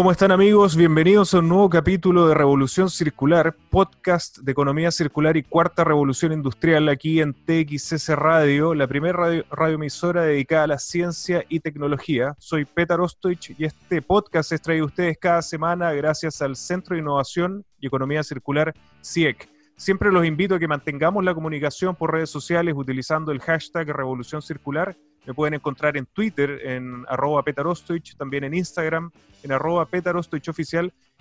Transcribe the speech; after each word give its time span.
¿Cómo 0.00 0.12
están 0.12 0.32
amigos? 0.32 0.76
Bienvenidos 0.76 1.34
a 1.34 1.40
un 1.40 1.50
nuevo 1.50 1.68
capítulo 1.68 2.26
de 2.26 2.34
Revolución 2.34 2.88
Circular, 2.88 3.54
podcast 3.68 4.38
de 4.38 4.50
economía 4.50 4.90
circular 4.90 5.36
y 5.36 5.42
cuarta 5.42 5.84
revolución 5.84 6.32
industrial 6.32 6.88
aquí 6.88 7.20
en 7.20 7.34
TXS 7.34 8.08
Radio, 8.16 8.74
la 8.74 8.86
primera 8.86 9.12
radio, 9.12 9.44
radioemisora 9.50 10.22
dedicada 10.22 10.64
a 10.64 10.68
la 10.68 10.78
ciencia 10.78 11.44
y 11.50 11.60
tecnología. 11.60 12.34
Soy 12.38 12.64
Petar 12.64 13.02
Ostoich 13.02 13.54
y 13.58 13.66
este 13.66 14.00
podcast 14.00 14.52
es 14.52 14.62
traído 14.62 14.84
a 14.84 14.86
ustedes 14.86 15.18
cada 15.18 15.42
semana 15.42 15.92
gracias 15.92 16.40
al 16.40 16.56
Centro 16.56 16.94
de 16.94 17.02
Innovación 17.02 17.66
y 17.78 17.86
Economía 17.86 18.22
Circular 18.22 18.72
CIEC. 19.04 19.50
Siempre 19.76 20.10
los 20.10 20.24
invito 20.24 20.54
a 20.54 20.58
que 20.58 20.66
mantengamos 20.66 21.22
la 21.22 21.34
comunicación 21.34 21.94
por 21.94 22.12
redes 22.12 22.30
sociales 22.30 22.72
utilizando 22.74 23.32
el 23.32 23.40
hashtag 23.40 23.88
Revolución 23.88 24.40
Circular 24.40 24.96
me 25.26 25.34
pueden 25.34 25.54
encontrar 25.54 25.96
en 25.96 26.06
Twitter, 26.06 26.60
en 26.64 27.04
arroba 27.08 27.44
también 28.16 28.44
en 28.44 28.54
Instagram, 28.54 29.10
en 29.42 29.52
arroba. 29.52 29.88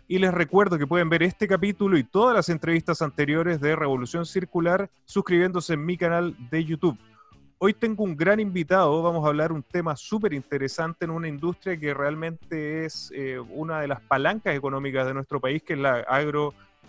Y 0.07 0.17
les 0.17 0.33
recuerdo 0.33 0.77
que 0.79 0.87
pueden 0.87 1.09
ver 1.09 1.21
este 1.21 1.47
capítulo 1.47 1.97
y 1.97 2.03
todas 2.03 2.35
las 2.35 2.49
entrevistas 2.49 3.01
anteriores 3.01 3.61
de 3.61 3.75
Revolución 3.75 4.25
Circular 4.25 4.89
suscribiéndose 5.05 5.73
en 5.73 5.85
mi 5.85 5.97
canal 5.97 6.35
de 6.49 6.65
YouTube. 6.65 6.97
Hoy 7.59 7.73
tengo 7.73 8.05
un 8.05 8.15
gran 8.15 8.39
invitado, 8.39 9.03
vamos 9.03 9.25
a 9.25 9.27
hablar 9.27 9.51
un 9.51 9.61
tema 9.61 9.95
súper 9.95 10.33
interesante 10.33 11.03
en 11.03 11.11
una 11.11 11.27
industria 11.27 11.77
que 11.77 11.93
realmente 11.93 12.85
es 12.85 13.11
eh, 13.13 13.37
una 13.37 13.81
de 13.81 13.87
las 13.89 13.99
palancas 13.99 14.55
económicas 14.55 15.05
de 15.05 15.13
nuestro 15.13 15.41
país, 15.41 15.61
que 15.61 15.73
es 15.73 15.79
la 15.79 16.05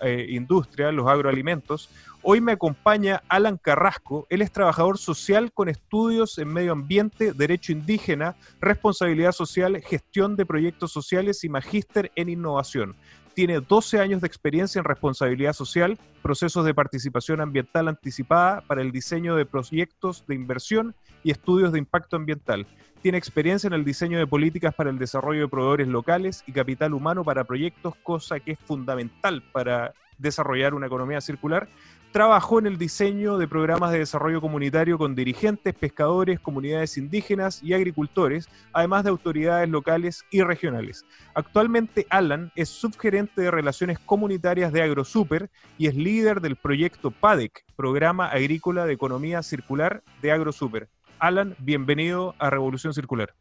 agroindustria, 0.00 0.92
los 0.92 1.08
agroalimentos. 1.08 1.90
Hoy 2.22 2.40
me 2.40 2.52
acompaña 2.52 3.22
Alan 3.28 3.56
Carrasco. 3.56 4.26
Él 4.28 4.42
es 4.42 4.52
trabajador 4.52 4.98
social 4.98 5.52
con 5.52 5.68
estudios 5.68 6.38
en 6.38 6.48
medio 6.48 6.72
ambiente, 6.72 7.32
derecho 7.32 7.72
indígena, 7.72 8.36
responsabilidad 8.60 9.32
social, 9.32 9.80
gestión 9.80 10.36
de 10.36 10.44
proyectos 10.44 10.92
sociales 10.92 11.44
y 11.44 11.48
magíster 11.48 12.12
en 12.16 12.28
innovación. 12.28 12.94
Tiene 13.34 13.60
12 13.60 14.00
años 14.00 14.20
de 14.20 14.26
experiencia 14.26 14.80
en 14.80 14.84
responsabilidad 14.84 15.54
social, 15.54 15.98
procesos 16.20 16.64
de 16.64 16.74
participación 16.74 17.40
ambiental 17.40 17.88
anticipada 17.88 18.60
para 18.60 18.82
el 18.82 18.92
diseño 18.92 19.34
de 19.36 19.46
proyectos 19.46 20.26
de 20.26 20.34
inversión 20.34 20.94
y 21.22 21.30
estudios 21.30 21.72
de 21.72 21.78
impacto 21.78 22.16
ambiental. 22.16 22.66
Tiene 23.02 23.16
experiencia 23.16 23.66
en 23.66 23.72
el 23.72 23.84
diseño 23.84 24.18
de 24.18 24.26
políticas 24.26 24.74
para 24.74 24.90
el 24.90 24.98
desarrollo 24.98 25.42
de 25.42 25.48
proveedores 25.48 25.88
locales 25.88 26.44
y 26.46 26.52
capital 26.52 26.92
humano 26.92 27.24
para 27.24 27.44
proyectos, 27.44 27.94
cosa 28.02 28.40
que 28.40 28.52
es 28.52 28.58
fundamental 28.58 29.42
para 29.52 29.94
desarrollar 30.18 30.74
una 30.74 30.86
economía 30.86 31.20
circular 31.22 31.66
trabajó 32.12 32.58
en 32.58 32.66
el 32.66 32.76
diseño 32.76 33.38
de 33.38 33.46
programas 33.46 33.92
de 33.92 34.00
desarrollo 34.00 34.40
comunitario 34.40 34.98
con 34.98 35.14
dirigentes, 35.14 35.74
pescadores, 35.74 36.40
comunidades 36.40 36.98
indígenas 36.98 37.62
y 37.62 37.72
agricultores, 37.72 38.48
además 38.72 39.04
de 39.04 39.10
autoridades 39.10 39.68
locales 39.68 40.24
y 40.30 40.42
regionales. 40.42 41.04
Actualmente 41.34 42.06
Alan 42.10 42.50
es 42.56 42.68
subgerente 42.68 43.42
de 43.42 43.50
relaciones 43.50 43.98
comunitarias 44.00 44.72
de 44.72 44.82
AgroSuper 44.82 45.50
y 45.78 45.86
es 45.86 45.94
líder 45.94 46.40
del 46.40 46.56
proyecto 46.56 47.12
PADEC, 47.12 47.64
Programa 47.76 48.26
Agrícola 48.26 48.86
de 48.86 48.92
Economía 48.92 49.42
Circular 49.42 50.02
de 50.20 50.32
AgroSuper. 50.32 50.88
Alan, 51.20 51.54
bienvenido 51.58 52.34
a 52.38 52.48
Revolución 52.48 52.94
Circular. 52.94 53.34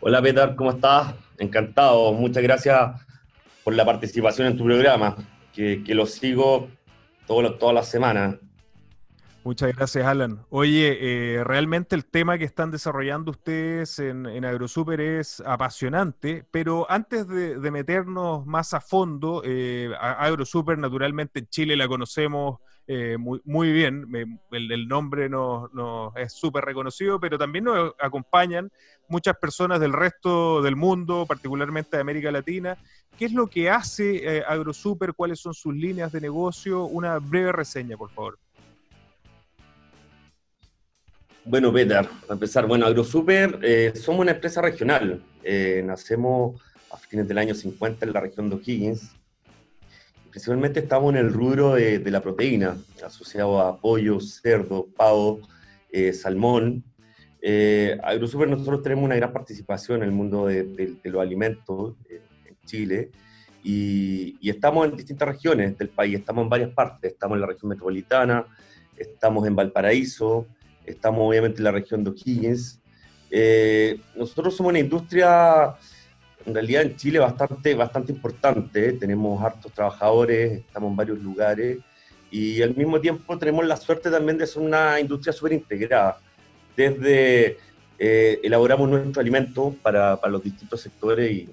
Hola 0.00 0.20
Peter, 0.20 0.54
¿cómo 0.54 0.72
estás? 0.72 1.14
Encantado, 1.38 2.12
muchas 2.12 2.42
gracias 2.42 3.00
por 3.64 3.74
la 3.74 3.86
participación 3.86 4.48
en 4.48 4.58
tu 4.58 4.64
programa 4.64 5.16
que, 5.54 5.82
lo 5.88 6.04
sigo 6.04 6.68
todo, 7.26 7.54
todas 7.54 7.74
las 7.74 7.88
semanas. 7.88 8.36
Muchas 9.42 9.74
gracias, 9.74 10.06
Alan. 10.06 10.44
Oye, 10.50 10.98
eh, 11.00 11.44
realmente 11.44 11.96
el 11.96 12.04
tema 12.04 12.36
que 12.36 12.44
están 12.44 12.70
desarrollando 12.70 13.30
ustedes 13.30 13.98
en, 13.98 14.44
AgroSuper 14.44 15.00
es 15.00 15.40
apasionante, 15.46 16.44
pero 16.50 16.86
antes 16.90 17.26
de, 17.26 17.70
meternos 17.70 18.44
más 18.44 18.74
a 18.74 18.82
fondo, 18.82 19.40
eh, 19.42 19.90
AgroSuper 19.98 20.76
naturalmente 20.76 21.38
en 21.38 21.46
Chile 21.46 21.74
la 21.74 21.88
conocemos 21.88 22.58
eh, 22.86 23.16
muy, 23.16 23.40
muy, 23.44 23.72
bien, 23.72 24.06
el, 24.50 24.88
nombre 24.88 25.30
nos, 25.30 25.70
es 26.16 26.34
súper 26.34 26.64
reconocido, 26.64 27.18
pero 27.18 27.38
también 27.38 27.64
nos 27.64 27.94
acompañan 27.98 28.70
muchas 29.08 29.38
personas 29.38 29.80
del 29.80 29.94
resto 29.94 30.60
del 30.60 30.76
mundo, 30.76 31.24
particularmente 31.26 31.96
de 31.96 32.02
América 32.02 32.30
Latina. 32.30 32.76
¿Qué 33.16 33.24
es 33.24 33.32
lo 33.32 33.46
que 33.46 33.70
hace 33.70 34.44
AgroSuper? 34.46 35.14
¿Cuáles 35.14 35.40
son 35.40 35.54
sus 35.54 35.74
líneas 35.74 36.12
de 36.12 36.20
negocio? 36.20 36.84
Una 36.84 37.18
breve 37.18 37.52
reseña, 37.52 37.96
por 37.96 38.10
favor. 38.10 38.38
Bueno, 41.44 41.72
Peter, 41.72 42.06
para 42.20 42.34
empezar, 42.34 42.66
bueno, 42.66 42.84
AgroSuper, 42.84 43.60
eh, 43.62 43.92
somos 43.94 44.20
una 44.20 44.32
empresa 44.32 44.60
regional. 44.60 45.22
Eh, 45.42 45.82
nacemos 45.84 46.60
a 46.90 46.98
fines 46.98 47.26
del 47.26 47.38
año 47.38 47.54
50 47.54 48.04
en 48.04 48.12
la 48.12 48.20
región 48.20 48.50
de 48.50 48.56
O'Higgins. 48.56 49.10
Principalmente 50.30 50.80
estamos 50.80 51.14
en 51.14 51.20
el 51.20 51.32
rubro 51.32 51.74
de, 51.74 51.98
la 52.10 52.20
proteína, 52.20 52.76
asociado 53.04 53.58
a 53.58 53.80
pollo, 53.80 54.20
cerdo, 54.20 54.86
pavo, 54.94 55.40
eh, 55.90 56.12
salmón. 56.12 56.84
AgroSuper, 57.42 58.48
nosotros 58.48 58.82
tenemos 58.82 59.04
una 59.04 59.16
gran 59.16 59.32
participación 59.32 60.02
en 60.02 60.04
el 60.04 60.12
mundo 60.12 60.46
de, 60.46 60.98
los 61.04 61.22
alimentos 61.22 61.94
en 62.10 62.56
Chile. 62.66 63.10
Y, 63.64 64.36
y, 64.40 64.50
estamos 64.50 64.88
en 64.88 64.96
distintas 64.96 65.26
regiones 65.26 65.76
del 65.78 65.88
país, 65.88 66.18
estamos 66.18 66.44
en 66.44 66.50
varias 66.50 66.70
partes, 66.70 67.12
estamos 67.12 67.36
en 67.36 67.40
la 67.40 67.46
región 67.46 67.70
metropolitana, 67.70 68.46
estamos 68.96 69.46
en 69.46 69.56
Valparaíso, 69.56 70.46
estamos 70.86 71.28
obviamente 71.28 71.58
en 71.58 71.64
la 71.64 71.72
región 71.72 72.04
de 72.04 72.10
O'Higgins. 72.10 72.80
Eh, 73.30 74.00
nosotros 74.16 74.56
somos 74.56 74.70
una 74.70 74.78
industria, 74.78 75.74
en 76.44 76.54
realidad 76.54 76.82
en 76.82 76.96
Chile, 76.96 77.18
bastante, 77.18 77.74
bastante 77.74 78.12
importante. 78.12 78.92
Tenemos 78.94 79.42
hartos 79.42 79.72
trabajadores, 79.72 80.58
estamos 80.58 80.90
en 80.90 80.96
varios 80.96 81.18
lugares 81.20 81.78
y 82.30 82.62
al 82.62 82.76
mismo 82.76 83.00
tiempo 83.00 83.36
tenemos 83.38 83.66
la 83.66 83.76
suerte 83.76 84.10
también 84.10 84.38
de 84.38 84.46
ser 84.46 84.62
una 84.62 85.00
industria 85.00 85.32
súper 85.32 85.52
integrada. 85.52 86.18
Desde 86.76 87.58
eh, 87.98 88.40
elaboramos 88.42 88.88
nuestro 88.88 89.20
alimento 89.20 89.74
para, 89.82 90.16
para, 90.16 90.32
los 90.32 90.42
distintos 90.42 90.80
sectores 90.80 91.30
y, 91.30 91.48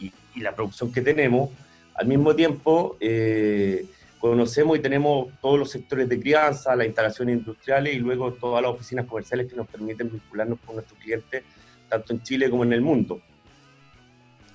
y, 0.00 0.12
y, 0.34 0.40
la 0.40 0.54
producción 0.54 0.92
que 0.92 1.00
tenemos. 1.00 1.50
Al 1.94 2.06
mismo 2.06 2.34
tiempo, 2.34 2.96
eh, 2.98 3.86
conocemos 4.30 4.78
y 4.78 4.80
tenemos 4.80 5.28
todos 5.42 5.58
los 5.58 5.70
sectores 5.70 6.08
de 6.08 6.18
crianza, 6.18 6.74
las 6.74 6.86
instalaciones 6.86 7.36
industriales 7.36 7.94
y 7.94 7.98
luego 7.98 8.32
todas 8.32 8.62
las 8.62 8.72
oficinas 8.72 9.04
comerciales 9.04 9.50
que 9.50 9.54
nos 9.54 9.66
permiten 9.66 10.10
vincularnos 10.10 10.58
con 10.64 10.76
nuestros 10.76 10.98
clientes, 10.98 11.44
tanto 11.90 12.14
en 12.14 12.22
Chile 12.22 12.48
como 12.48 12.64
en 12.64 12.72
el 12.72 12.80
mundo. 12.80 13.20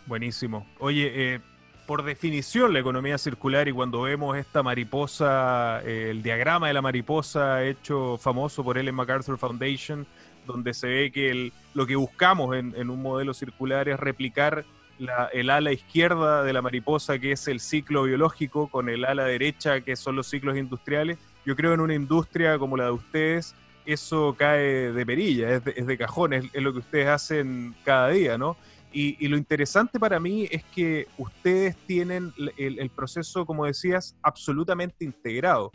Buenísimo. 0.07 0.66
Oye, 0.80 1.12
eh, 1.13 1.40
por 1.85 2.03
definición 2.03 2.74
la 2.74 2.80
economía 2.80 3.19
circular 3.19 3.68
y 3.68 3.72
cuando 3.72 4.02
vemos 4.02 4.35
esta 4.38 4.63
mariposa, 4.63 5.81
eh, 5.86 6.07
el 6.09 6.24
diagrama 6.24 6.68
de 6.68 6.74
la 6.74 6.81
mariposa 6.81 7.63
hecho 7.63 8.18
famoso 8.18 8.63
por 8.63 8.80
Ellen 8.80 8.96
MacArthur 8.96 9.38
Foundation, 9.38 10.07
donde 10.47 10.74
se 10.74 10.88
ve 10.88 11.12
que 11.12 11.51
lo 11.75 11.86
que 11.86 11.96
buscamos 11.96 12.56
en, 12.56 12.74
en 12.75 12.90
un 12.90 13.03
modelo 13.03 13.36
circular 13.36 13.88
es 13.88 14.00
replicar 14.00 14.66
el 15.34 15.50
ala 15.50 15.72
izquierda 15.72 16.44
de 16.44 16.54
la 16.54 16.62
mariposa, 16.62 17.20
que 17.20 17.32
es 17.32 17.48
el 17.48 17.60
ciclo 17.60 18.04
biológico, 18.04 18.68
con 18.68 18.90
el 18.90 19.06
ala 19.06 19.24
derecha, 19.26 19.82
que 19.82 19.96
son 19.96 20.16
los 20.16 20.28
ciclos 20.28 20.58
industriales. 20.58 21.18
Yo 21.46 21.56
creo 21.56 21.74
en 21.74 21.80
una 21.80 21.94
industria 21.94 22.60
como 22.60 22.76
la 22.76 22.86
de 22.86 22.92
ustedes, 22.92 23.56
eso 23.86 24.36
cae 24.38 24.92
de 24.92 25.06
perilla, 25.06 25.52
es 25.52 25.64
de, 25.64 25.74
es 25.76 25.98
cajón, 25.98 26.34
es, 26.34 26.54
lo 26.54 26.74
que 26.74 26.80
ustedes 26.80 27.08
hacen 27.08 27.76
cada 27.84 28.10
día, 28.10 28.38
¿no? 28.38 28.58
Y, 28.92 29.28
lo 29.28 29.38
interesante 29.38 30.00
para 30.00 30.20
mí 30.20 30.48
es 30.50 30.64
que 30.64 31.08
ustedes 31.18 31.76
tienen 31.86 32.34
el, 32.58 32.90
proceso, 32.90 33.46
como 33.46 33.66
decías, 33.66 34.16
absolutamente 34.24 35.06
integrado. 35.06 35.72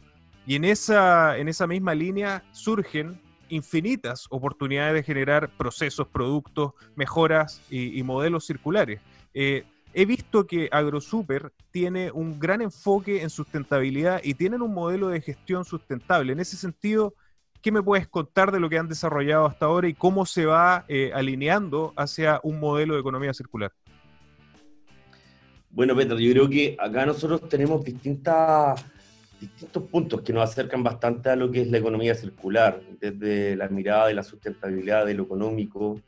Y 0.46 0.56
en 0.56 0.64
esa, 0.64 1.38
en 1.38 1.48
esa 1.48 1.68
misma 1.68 1.94
línea 1.94 2.42
surgen 2.50 3.20
infinitas 3.48 4.26
oportunidades 4.30 4.94
de 4.94 5.02
generar 5.04 5.48
procesos, 5.48 6.08
productos, 6.08 6.72
mejoras 6.96 7.62
y 7.70 8.02
modelos 8.02 8.46
circulares. 8.46 9.00
Eh, 9.34 9.64
he 9.92 10.06
visto 10.06 10.46
que 10.46 10.68
AgroSuper 10.70 11.52
tiene 11.70 12.10
un 12.12 12.38
gran 12.38 12.62
enfoque 12.62 13.22
en 13.22 13.30
sustentabilidad 13.30 14.20
y 14.22 14.34
tienen 14.34 14.62
un 14.62 14.72
modelo 14.72 15.08
de 15.08 15.20
gestión 15.20 15.64
sustentable. 15.64 16.32
En 16.32 16.40
ese 16.40 16.56
sentido, 16.56 17.14
¿qué 17.60 17.72
me 17.72 17.82
puedes 17.82 18.08
contar 18.08 18.52
de 18.52 18.60
lo 18.60 18.70
que 18.70 18.78
han 18.78 18.88
desarrollado 18.88 19.46
hasta 19.46 19.66
ahora 19.66 19.88
y 19.88 19.94
cómo 19.94 20.24
se 20.24 20.46
va 20.46 20.84
eh, 20.88 21.10
alineando 21.14 21.92
hacia 21.96 22.40
un 22.42 22.60
modelo 22.60 22.94
de 22.94 23.00
economía 23.00 23.34
circular? 23.34 23.72
Bueno, 25.70 25.96
Pedro, 25.96 26.20
yo 26.20 26.32
creo 26.32 26.48
que 26.48 26.76
acá 26.78 27.04
nosotros 27.04 27.48
tenemos 27.48 27.84
distintas, 27.84 28.84
distintos 29.40 29.82
puntos 29.84 30.20
que 30.22 30.32
nos 30.32 30.48
acercan 30.48 30.84
bastante 30.84 31.30
a 31.30 31.36
lo 31.36 31.50
que 31.50 31.62
es 31.62 31.68
la 31.68 31.78
economía 31.78 32.14
circular, 32.14 32.80
desde 33.00 33.56
la 33.56 33.68
mirada 33.68 34.06
de 34.06 34.14
la 34.14 34.22
sustentabilidad, 34.22 35.04
de 35.04 35.14
lo 35.14 35.24
económico, 35.24 36.00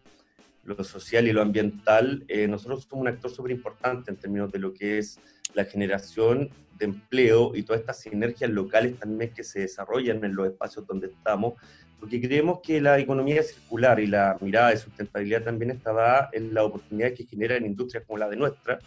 lo 0.67 0.83
social 0.85 1.27
y 1.29 1.33
lo 1.33 1.43
ambiental, 1.43 2.25
eh, 2.29 2.47
nosotros 2.49 2.87
somos 2.89 3.03
un 3.03 3.09
actor 3.09 3.31
súper 3.31 3.53
importante 3.53 4.11
en 4.11 4.17
términos 4.17 4.51
de 4.53 4.59
lo 4.59 4.75
que 4.75 4.99
es 4.99 5.21
la 5.55 5.65
generación 5.65 6.51
de 6.79 6.85
empleo 6.85 7.55
y 7.55 7.63
todas 7.63 7.81
estas 7.81 8.01
sinergias 8.01 8.51
locales 8.51 8.99
también 8.99 9.33
que 9.33 9.45
se 9.45 9.61
desarrollan 9.61 10.23
en 10.25 10.35
los 10.35 10.47
espacios 10.49 10.87
donde 10.87 11.07
estamos, 11.07 11.55
porque 11.99 12.21
creemos 12.21 12.61
que 12.63 12.81
la 12.81 12.99
economía 12.99 13.43
circular 13.43 13.99
y 14.01 14.07
la 14.07 14.37
mirada 14.41 14.71
de 14.71 14.77
sustentabilidad 14.77 15.45
también 15.45 15.71
está 15.71 15.93
dada 15.93 16.29
en 16.33 16.53
la 16.53 16.65
oportunidad 16.65 17.15
que 17.15 17.25
genera 17.25 17.57
en 17.57 17.65
industrias 17.65 18.05
como 18.07 18.19
la 18.19 18.29
de 18.29 18.37
nuestra, 18.37 18.79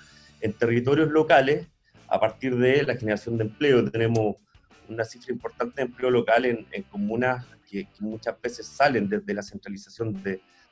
en 0.41 0.53
territorios 0.53 1.09
locales, 1.09 1.67
a 2.07 2.19
partir 2.19 2.57
de 2.57 2.83
la 2.83 2.95
generación 2.95 3.37
de 3.37 3.45
empleo. 3.45 3.89
Tenemos 3.89 4.37
una 4.87 5.05
cifra 5.05 5.33
importante 5.33 5.75
de 5.77 5.83
empleo 5.83 6.09
local 6.09 6.45
en, 6.45 6.65
comunas 6.89 7.45
que, 7.69 7.87
muchas 7.99 8.39
veces 8.41 8.65
salen 8.67 9.07
desde 9.07 9.33
la 9.33 9.43
centralización 9.43 10.21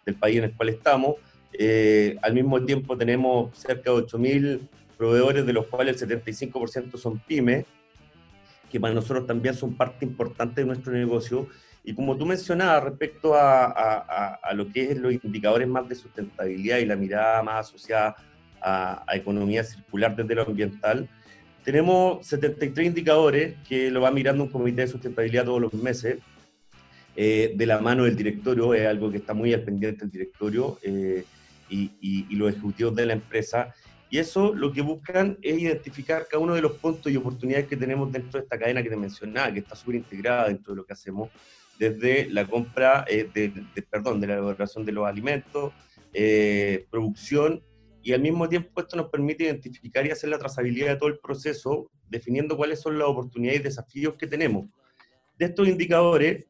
del 0.07 0.15
país 0.15 0.37
en 0.37 0.45
el 0.45 0.53
cual 0.53 0.69
estamos. 0.69 1.15
Eh, 1.53 2.17
al 2.21 2.33
mismo 2.33 2.63
tiempo 2.63 2.97
tenemos 2.97 3.55
cerca 3.57 3.91
de 3.91 3.97
8.000 3.97 4.59
proveedores, 4.97 5.45
de 5.45 5.53
los 5.53 5.67
cuales 5.67 6.01
el 6.01 6.09
75% 6.23 6.97
son 6.97 7.19
pymes, 7.19 7.65
que 8.71 8.79
para 8.79 8.93
nosotros 8.93 9.27
también 9.27 9.53
son 9.53 9.75
parte 9.75 10.05
importante 10.05 10.61
de 10.61 10.67
nuestro 10.67 10.93
negocio. 10.93 11.47
Y 11.83 11.93
como 11.93 12.17
tú 12.17 12.25
mencionabas 12.25 12.83
respecto 12.83 13.35
a, 13.35 13.65
a, 14.41 14.53
lo 14.53 14.67
que 14.69 14.91
es 14.91 14.97
los 14.97 15.13
indicadores 15.13 15.67
más 15.67 15.87
de 15.87 15.95
sustentabilidad 15.95 16.79
y 16.79 16.85
la 16.85 16.95
mirada 16.95 17.43
más 17.43 17.67
asociada 17.67 18.15
a, 18.61 19.05
economía 19.13 19.63
circular 19.63 20.15
desde 20.15 20.35
lo 20.35 20.43
ambiental, 20.43 21.07
tenemos 21.63 22.25
73 22.25 22.87
indicadores 22.87 23.55
que 23.67 23.91
lo 23.91 24.01
va 24.01 24.11
mirando 24.11 24.43
un 24.43 24.49
comité 24.49 24.81
de 24.81 24.87
sustentabilidad 24.87 25.45
todos 25.45 25.61
los 25.61 25.73
meses, 25.73 26.17
eh, 27.19 27.53
de 27.55 27.65
la 27.65 27.79
mano 27.79 28.03
del 28.03 28.15
directorio, 28.15 28.75
es 28.75 28.85
algo 28.85 29.09
que 29.09 29.17
está 29.17 29.33
muy 29.33 29.51
al 29.51 29.63
pendiente 29.63 30.01
del 30.01 30.11
directorio 30.11 30.77
eh, 30.83 31.25
y, 31.67 31.91
y, 31.99 32.35
los 32.35 32.51
ejecutivos 32.51 32.95
de 32.95 33.07
la 33.07 33.13
empresa. 33.13 33.73
Y 34.11 34.19
eso 34.19 34.53
lo 34.53 34.71
que 34.71 34.81
buscan 34.81 35.35
es 35.41 35.59
identificar 35.59 36.27
cada 36.29 36.43
uno 36.43 36.53
de 36.53 36.61
los 36.61 36.73
puntos 36.73 37.11
y 37.11 37.17
oportunidades 37.17 37.65
que 37.65 37.75
tenemos 37.75 38.11
dentro 38.11 38.39
de 38.39 38.43
esta 38.43 38.59
cadena 38.59 38.83
que 38.83 38.89
te 38.89 38.95
mencionaba, 38.95 39.51
que 39.51 39.59
está 39.59 39.75
súper 39.75 39.95
integrada 39.95 40.47
dentro 40.47 40.73
de 40.73 40.77
lo 40.77 40.85
que 40.85 40.93
hacemos, 40.93 41.31
desde 41.79 42.29
la 42.29 42.45
compra, 42.45 43.03
eh, 43.09 43.27
de, 43.33 43.51
perdón, 43.89 44.21
de 44.21 44.27
la 44.27 44.33
elaboración 44.33 44.85
de 44.85 44.91
los 44.91 45.07
alimentos, 45.07 45.73
producción 46.91 47.63
y 48.03 48.13
al 48.13 48.21
mismo 48.21 48.47
tiempo 48.47 48.79
esto 48.79 48.95
nos 48.95 49.09
permite 49.09 49.45
identificar 49.45 50.05
y 50.05 50.11
hacer 50.11 50.29
la 50.29 50.37
trazabilidad 50.37 50.89
de 50.89 50.95
todo 50.97 51.09
el 51.09 51.17
proceso, 51.17 51.89
definiendo 52.07 52.55
cuáles 52.55 52.79
son 52.79 52.97
las 52.99 53.07
oportunidades 53.07 53.59
y 53.59 53.63
desafíos 53.63 54.13
que 54.17 54.27
tenemos. 54.27 54.67
De 55.37 55.45
estos 55.45 55.67
indicadores, 55.67 56.45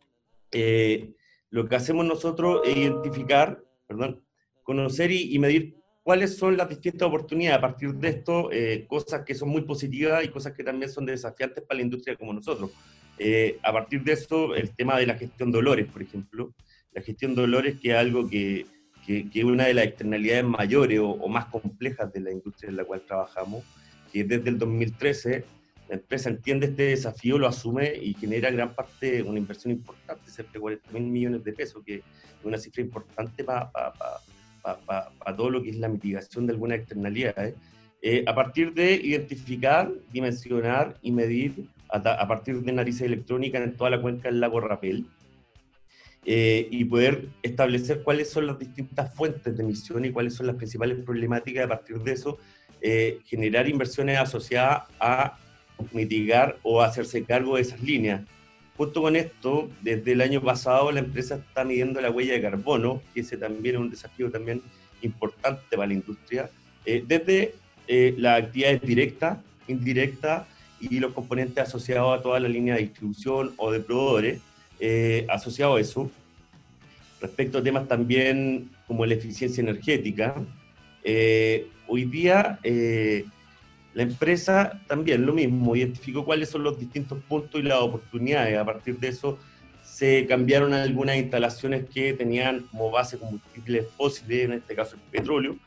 eh, 0.51 1.13
lo 1.49 1.67
que 1.67 1.75
hacemos 1.75 2.05
nosotros 2.05 2.61
es 2.65 2.77
identificar, 2.77 3.63
perdón, 3.88 4.23
conocer 4.63 5.11
y, 5.11 5.38
medir 5.39 5.75
cuáles 6.03 6.38
son 6.38 6.57
las 6.57 6.69
distintas 6.69 7.07
oportunidades 7.07 7.57
a 7.57 7.61
partir 7.61 7.94
de 7.94 8.09
esto, 8.09 8.51
eh, 8.51 8.85
cosas 8.88 9.23
que 9.25 9.35
son 9.35 9.49
muy 9.49 9.61
positivas 9.61 10.23
y 10.23 10.29
cosas 10.29 10.53
que 10.53 10.63
también 10.63 10.91
son 10.91 11.05
desafiantes 11.05 11.63
para 11.63 11.77
la 11.77 11.83
industria 11.83 12.15
como 12.15 12.33
nosotros. 12.33 12.71
Eh, 13.17 13.57
a 13.63 13.71
partir 13.71 14.03
de 14.03 14.13
esto, 14.13 14.55
el 14.55 14.75
tema 14.75 14.97
de 14.97 15.07
la 15.07 15.15
gestión 15.15 15.51
de 15.51 15.57
dolores, 15.57 15.88
por 15.88 16.01
ejemplo, 16.01 16.53
la 16.91 17.01
gestión 17.01 17.33
de 17.33 17.41
dolores 17.41 17.79
que 17.79 17.91
es 17.91 17.95
algo 17.95 18.29
que 18.29 18.65
que, 19.07 19.29
es 19.33 19.43
una 19.45 19.65
de 19.65 19.73
las 19.73 19.85
externalidades 19.85 20.43
mayores 20.43 21.00
o, 21.01 21.27
más 21.29 21.45
complejas 21.45 22.11
de 22.11 22.19
la 22.19 22.31
industria 22.31 22.69
en 22.69 22.75
la 22.75 22.83
cual 22.83 23.01
trabajamos, 23.07 23.63
que 24.11 24.25
desde 24.25 24.50
el 24.50 24.59
2013 24.59 25.45
la 25.89 25.95
empresa 25.95 26.30
entiende 26.30 26.68
este 26.68 26.84
desafío, 26.84 27.38
lo 27.38 27.48
asume 27.48 27.94
y 27.95 28.13
genera 28.13 28.51
gran 28.51 28.74
parte, 28.74 29.24
una 29.24 29.39
inversión 29.39 29.72
importante, 29.72 30.30
cerca 30.30 30.54
de 30.54 30.60
40 30.60 30.92
mil 30.92 31.04
millones 31.04 31.44
de 31.44 31.54
pesos, 31.54 31.84
que 31.86 31.95
es 31.95 32.04
una 32.44 32.57
cifra 32.57 32.81
importante 32.81 33.44
para 33.44 33.72
todo 35.36 35.50
lo 35.50 35.63
que 35.63 35.69
es 35.69 35.78
la 35.78 35.88
mitigación 35.88 36.45
de 36.45 36.54
algunas 36.54 36.80
externalidades. 36.80 37.56
Eh, 38.01 38.24
a 38.28 38.36
partir 38.36 38.74
de 38.74 38.94
identificar, 38.94 39.92
dimensionar 40.12 40.98
y 41.01 41.12
medir 41.12 41.68
a, 41.89 41.98
a 41.98 42.28
partir 42.28 42.62
de 42.62 42.72
narices 42.72 43.01
electrónicas 43.04 43.63
en 43.63 43.75
toda 43.75 43.89
la 43.89 44.01
cuenca 44.01 44.30
del 44.30 44.39
lago 44.39 44.60
Rapel, 44.60 45.07
eh, 46.30 46.68
y 46.69 46.84
poder 46.84 47.30
establecer 47.42 48.04
cuáles 48.04 48.30
son 48.30 48.48
las 48.48 48.60
distintas 48.60 49.16
fuentes 49.16 49.56
de 49.56 49.63
emisión 49.63 50.04
y 50.04 50.12
cuáles 50.12 50.34
son 50.34 50.48
las 50.48 50.57
principales 50.57 50.98
problemáticas 51.06 51.63
a 51.63 51.69
partir 51.69 52.00
de 52.00 52.12
eso, 52.12 52.38
eh, 52.81 53.19
generar 53.24 53.69
inversiones 53.69 54.18
asociadas 54.19 54.84
a 55.00 55.38
mitigar 55.91 56.57
o 56.63 56.81
hacerse 56.81 57.24
cargo 57.24 57.56
de 57.56 57.62
esas 57.62 57.81
líneas. 57.81 58.21
Junto 58.75 59.01
con 59.01 59.15
esto, 59.15 59.69
desde 59.81 60.12
el 60.12 60.21
año 60.21 60.41
pasado 60.41 60.91
la 60.91 61.00
empresa 61.00 61.35
está 61.35 61.63
midiendo 61.63 62.00
la 62.00 62.12
huella 62.12 62.33
de 62.33 62.41
carbono, 62.41 63.01
que 63.13 63.21
ese 63.21 63.38
también 63.38 63.75
es 63.75 63.81
un 63.81 63.89
desafío 63.89 64.29
también 64.29 64.62
importante 65.01 65.75
para 65.75 65.88
la 65.88 65.94
industria, 65.94 66.50
eh, 66.85 67.03
desde 67.07 67.56
las 68.18 68.44
actividades 68.44 68.81
directas, 68.81 69.38
indirectas 69.68 70.45
y 70.79 71.00
los 71.00 71.13
componentes 71.13 71.63
asociados 71.63 72.19
a 72.19 72.21
toda 72.21 72.39
la 72.39 72.47
línea 72.47 72.75
de 72.75 72.81
distribución 72.81 73.53
o 73.57 73.71
de 73.71 73.79
proveedores, 73.79 74.41
eh, 74.79 75.25
asociado 75.29 75.75
a 75.75 75.81
eso, 75.81 76.12
respecto 77.19 77.57
a 77.57 77.63
temas 77.63 77.88
también 77.88 78.69
como 78.85 79.06
la 79.06 79.15
eficiencia 79.15 79.62
energética, 79.62 80.35
eh, 81.03 81.68
hoy 81.88 82.06
día 82.06 82.59
eh, 82.63 83.25
la 83.97 84.03
empresa 84.03 84.79
también 84.85 85.25
lo 85.25 85.33
mismo, 85.33 85.75
identificó 85.75 86.23
cuáles 86.23 86.49
son 86.49 86.61
los 86.61 86.79
distintos 86.79 87.17
puntos 87.27 87.59
y 87.59 87.63
las 87.63 87.79
oportunidades. 87.79 88.55
A 88.55 88.63
partir 88.63 88.99
de 88.99 89.07
eso 89.07 89.39
se 89.83 90.27
cambiaron 90.27 90.75
algunas 90.75 91.15
instalaciones 91.15 91.89
que 91.89 92.13
tenían 92.13 92.59
como 92.69 92.91
base 92.91 93.17
combustibles 93.17 93.88
fósiles, 93.97 94.45
en 94.45 94.53
este 94.53 94.75
caso 94.75 94.97
el 94.97 95.01
petróleo, 95.09 95.57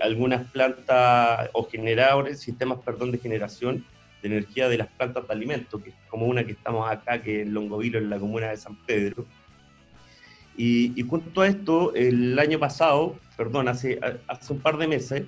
algunas 0.00 0.50
plantas 0.50 1.50
o 1.52 1.68
generadores, 1.68 2.40
sistemas 2.40 2.80
perdón, 2.84 3.12
de 3.12 3.18
generación 3.18 3.84
de 4.22 4.28
energía 4.28 4.68
de 4.68 4.78
las 4.78 4.88
plantas 4.88 5.28
de 5.28 5.32
alimentos, 5.32 5.80
que 5.80 5.90
es 5.90 5.96
como 6.08 6.26
una 6.26 6.42
que 6.42 6.52
estamos 6.52 6.90
acá, 6.90 7.22
que 7.22 7.42
es 7.42 7.46
Longovilo, 7.46 7.98
en 7.98 8.10
la 8.10 8.18
comuna 8.18 8.48
de 8.48 8.56
San 8.56 8.74
Pedro. 8.74 9.24
Y, 10.56 11.00
junto 11.08 11.42
a 11.42 11.46
esto, 11.46 11.94
el 11.94 12.36
año 12.40 12.58
pasado, 12.58 13.20
perdón, 13.36 13.68
hace, 13.68 14.00
hace 14.26 14.52
un 14.52 14.58
par 14.58 14.78
de 14.78 14.88
meses, 14.88 15.22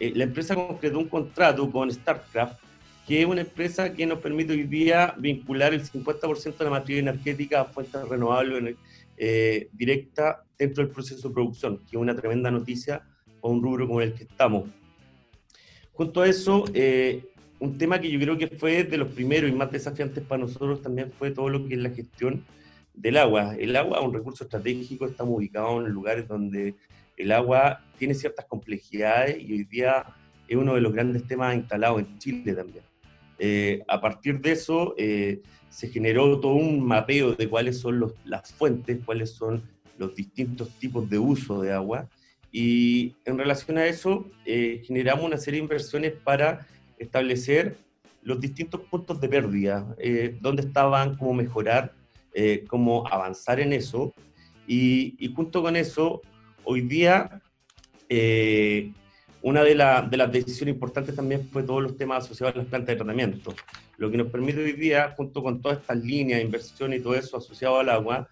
eh, 0.00 0.12
la 0.16 0.24
empresa 0.24 0.54
concretó 0.54 0.98
un 0.98 1.08
contrato 1.08 1.70
con 1.70 1.92
StarCraft, 1.92 2.58
que 3.06 3.20
es 3.20 3.26
una 3.26 3.42
empresa 3.42 3.92
que 3.92 4.06
nos 4.06 4.18
permite 4.20 4.54
hoy 4.54 4.62
día 4.62 5.14
vincular 5.18 5.74
el 5.74 5.82
50% 5.82 6.56
de 6.56 6.64
la 6.64 6.70
materia 6.70 7.00
energética 7.00 7.60
a 7.60 7.64
fuentes 7.66 8.08
renovables 8.08 8.76
eh, 9.18 9.68
directa 9.72 10.42
dentro 10.58 10.82
del 10.82 10.92
proceso 10.92 11.28
de 11.28 11.34
producción, 11.34 11.78
que 11.78 11.96
es 11.96 12.00
una 12.00 12.16
tremenda 12.16 12.50
noticia 12.50 13.02
para 13.40 13.52
un 13.52 13.62
rubro 13.62 13.86
como 13.86 14.00
el 14.00 14.14
que 14.14 14.24
estamos. 14.24 14.70
Junto 15.92 16.22
a 16.22 16.28
eso, 16.28 16.64
eh, 16.72 17.26
un 17.58 17.76
tema 17.76 18.00
que 18.00 18.10
yo 18.10 18.18
creo 18.18 18.38
que 18.38 18.48
fue 18.48 18.84
de 18.84 18.96
los 18.96 19.08
primeros 19.08 19.50
y 19.50 19.52
más 19.52 19.70
desafiantes 19.70 20.24
para 20.24 20.40
nosotros 20.40 20.80
también 20.80 21.12
fue 21.12 21.30
todo 21.30 21.50
lo 21.50 21.66
que 21.66 21.74
es 21.74 21.80
la 21.80 21.90
gestión 21.90 22.42
del 22.94 23.18
agua. 23.18 23.54
El 23.58 23.76
agua 23.76 23.98
es 23.98 24.04
un 24.06 24.14
recurso 24.14 24.44
estratégico, 24.44 25.06
estamos 25.06 25.36
ubicados 25.36 25.84
en 25.84 25.92
lugares 25.92 26.26
donde 26.26 26.74
el 27.20 27.32
agua 27.32 27.82
tiene 27.98 28.14
ciertas 28.14 28.46
complejidades 28.46 29.36
y 29.38 29.52
hoy 29.52 29.64
día 29.64 30.06
es 30.48 30.56
uno 30.56 30.74
de 30.74 30.80
los 30.80 30.92
grandes 30.92 31.26
temas 31.26 31.54
instalados 31.54 32.00
en 32.00 32.18
Chile 32.18 32.54
también. 32.54 32.84
Eh, 33.38 33.82
a 33.88 34.00
partir 34.00 34.40
de 34.40 34.52
eso 34.52 34.94
eh, 34.96 35.40
se 35.68 35.88
generó 35.88 36.40
todo 36.40 36.54
un 36.54 36.82
mapeo 36.82 37.34
de 37.34 37.48
cuáles 37.48 37.78
son 37.78 38.12
las 38.24 38.52
fuentes, 38.52 38.98
cuáles 39.04 39.32
son 39.32 39.62
los 39.98 40.14
distintos 40.14 40.70
tipos 40.78 41.08
de 41.10 41.18
uso 41.18 41.60
de 41.60 41.72
agua 41.72 42.08
y 42.50 43.14
en 43.26 43.38
relación 43.38 43.76
a 43.78 43.86
eso 43.86 44.26
eh, 44.46 44.82
generamos 44.86 45.24
una 45.24 45.36
serie 45.36 45.60
de 45.60 45.64
inversiones 45.64 46.12
para 46.12 46.66
establecer 46.98 47.76
los 48.22 48.40
distintos 48.40 48.80
puntos 48.82 49.20
de 49.20 49.28
pérdida, 49.28 49.96
dónde 50.40 50.62
estaban, 50.62 51.16
cómo 51.16 51.32
mejorar, 51.32 51.94
cómo 52.68 53.06
avanzar 53.08 53.60
en 53.60 53.72
eso. 53.72 54.12
Y, 54.72 55.32
junto 55.34 55.62
con 55.62 55.74
eso, 55.74 56.20
hoy 56.64 56.82
día, 56.82 57.40
eh, 58.08 58.92
una 59.42 59.62
de, 59.62 59.70
de, 59.70 60.16
las 60.16 60.32
decisiones 60.32 60.74
importantes 60.74 61.14
también 61.14 61.48
fue 61.50 61.62
todos 61.62 61.82
los 61.82 61.96
temas 61.96 62.24
asociados 62.24 62.54
a 62.54 62.58
las 62.58 62.66
plantas 62.66 62.88
de 62.88 62.96
tratamiento, 62.96 63.54
lo 63.96 64.10
que 64.10 64.16
nos 64.16 64.28
permite 64.28 64.62
hoy 64.62 64.72
día, 64.72 65.14
junto 65.16 65.42
con 65.42 65.60
todas 65.60 65.78
estas 65.78 65.98
líneas 65.98 66.40
de 66.40 66.44
inversión 66.44 66.92
y 66.92 67.00
todo 67.00 67.14
eso 67.14 67.36
asociado 67.36 67.78
al 67.78 67.88
agua, 67.88 68.28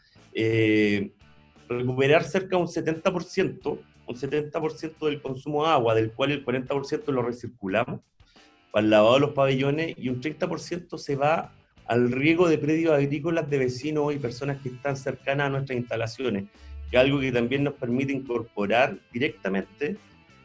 recuperar 1.69 2.25
cerca 2.25 2.57
de 2.57 2.63
un 2.63 2.69
70%, 2.69 3.79
un 4.07 4.17
70% 4.17 5.07
del 5.07 5.23
consumo 5.23 5.65
de 5.65 5.71
agua, 5.71 5.95
del 5.95 6.13
cual 6.13 6.33
el 6.33 6.45
40% 6.45 7.13
lo 7.13 7.23
recirculamos, 7.23 8.01
para 8.71 8.85
el 8.85 8.91
lavado 8.91 9.15
de 9.15 9.21
los 9.21 9.31
pabellones 9.31 9.95
y 9.97 10.09
un 10.09 10.21
30% 10.21 10.99
se 10.99 11.17
va 11.17 11.53
al 11.87 12.13
riego 12.13 12.49
de 12.49 12.59
predios 12.59 12.93
agrícolas 12.93 13.49
de 13.49 13.59
vecinos 13.59 14.15
y 14.15 14.19
personas 14.19 14.61
que 14.61 14.69
están 14.69 14.97
cercanas 14.97 15.47
a 15.47 15.51
nuestras 15.51 15.79
instalaciones, 15.79 16.45
es 16.91 16.99
algo 16.99 17.21
que 17.21 17.33
también 17.33 17.65
nos 17.65 17.75
permite 17.75 18.13
incorporar 18.13 18.99
directamente 19.13 19.97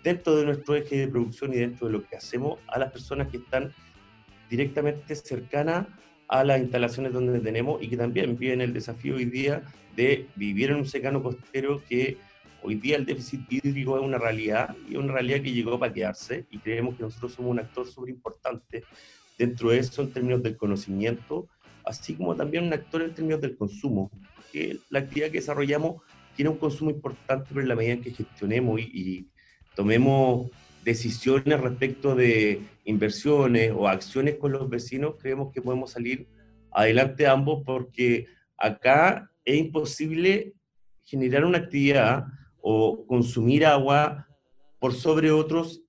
dentro 0.04 0.36
de 0.36 0.46
nuestro 0.46 0.76
eje 0.76 0.98
de 0.98 1.08
producción 1.08 1.54
y 1.54 1.58
dentro 1.58 1.88
de 1.88 1.94
lo 1.94 2.06
que 2.06 2.18
hacemos 2.18 2.60
a 2.68 2.80
las 2.80 2.92
personas 2.92 3.30
que 3.30 3.38
están 3.38 3.74
directamente 4.50 5.16
cercanas 5.16 5.88
a 6.28 6.44
las 6.44 6.60
instalaciones 6.60 7.14
donde 7.14 7.40
tenemos 7.40 7.82
y 7.82 7.88
que 7.88 7.98
también 7.98 8.38
viven 8.38 8.62
el 8.62 8.74
desafío 8.74 9.16
hoy 9.16 9.26
día 9.26 9.64
de 9.96 10.28
vivir 10.36 10.72
en 10.72 10.78
un 10.78 10.86
secano 10.86 11.22
costero 11.22 11.82
que 11.88 12.18
Hoy 12.66 12.76
día 12.76 12.96
el 12.96 13.06
déficit 13.06 13.42
hídrico 13.52 13.98
es 13.98 14.04
una 14.04 14.18
realidad 14.18 14.74
y 14.88 14.94
es 14.94 14.98
una 14.98 15.12
realidad 15.12 15.42
que 15.42 15.52
llegó 15.52 15.78
para 15.78 15.92
quedarse 15.92 16.46
y 16.50 16.60
creemos 16.60 16.96
que 16.96 17.04
nosotros 17.04 17.34
somos 17.34 17.52
un 17.52 17.60
actor 17.60 17.86
súper 17.86 18.12
importante 18.12 18.86
dentro 19.38 19.72
de 19.72 19.80
eso 19.80 20.02
en 20.02 20.14
términos 20.14 20.42
del 20.42 20.56
conocimiento, 20.56 21.50
así 21.84 22.16
como 22.16 22.38
también 22.38 22.64
un 22.64 22.72
actor 22.72 23.02
en 23.02 23.14
términos 23.14 23.42
del 23.42 23.58
consumo. 23.58 24.10
que 24.54 24.78
la 24.90 25.00
actividad 25.00 25.28
que 25.28 25.40
desarrollamos 25.40 26.02
tiene 26.36 26.50
un 26.50 26.58
consumo 26.58 26.92
importante, 26.92 27.48
pero 27.50 27.62
en 27.62 27.68
la 27.68 27.76
medida 27.76 27.94
en 27.94 28.02
que 28.02 28.12
gestionemos 28.12 28.80
y, 28.80 29.30
tomemos 29.76 30.52
decisiones 30.84 31.60
respecto 31.60 32.14
de 32.14 32.62
inversiones 32.86 33.72
o 33.76 33.88
acciones 33.88 34.36
con 34.36 34.52
los 34.52 34.70
vecinos, 34.70 35.16
creemos 35.20 35.52
que 35.52 35.64
podemos 35.64 35.90
salir 35.90 36.28
adelante 36.70 37.26
ambos 37.26 37.64
porque 37.66 38.28
acá 38.56 39.32
es 39.44 39.58
imposible 39.58 40.54
generar 41.04 41.44
una 41.44 41.58
actividad 41.58 42.26
o 42.62 43.06
consumir 43.08 43.66
agua 43.66 44.28
por 44.80 44.94
sobre 44.94 45.32
otros. 45.32 45.82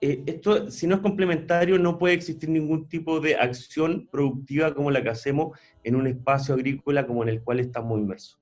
Eh, 0.00 0.22
esto, 0.26 0.70
si 0.70 0.86
no 0.86 0.94
es 0.94 1.00
complementario, 1.00 1.78
no 1.78 1.98
puede 1.98 2.14
existir 2.14 2.48
ningún 2.48 2.88
tipo 2.88 3.20
de 3.20 3.34
acción 3.36 4.08
productiva 4.10 4.72
como 4.72 4.90
la 4.90 5.02
que 5.02 5.10
hacemos 5.10 5.58
en 5.84 5.96
un 5.96 6.06
espacio 6.06 6.54
agrícola 6.54 7.06
como 7.06 7.22
en 7.22 7.28
el 7.28 7.42
cual 7.42 7.60
estamos 7.60 7.98
inmersos. 7.98 8.39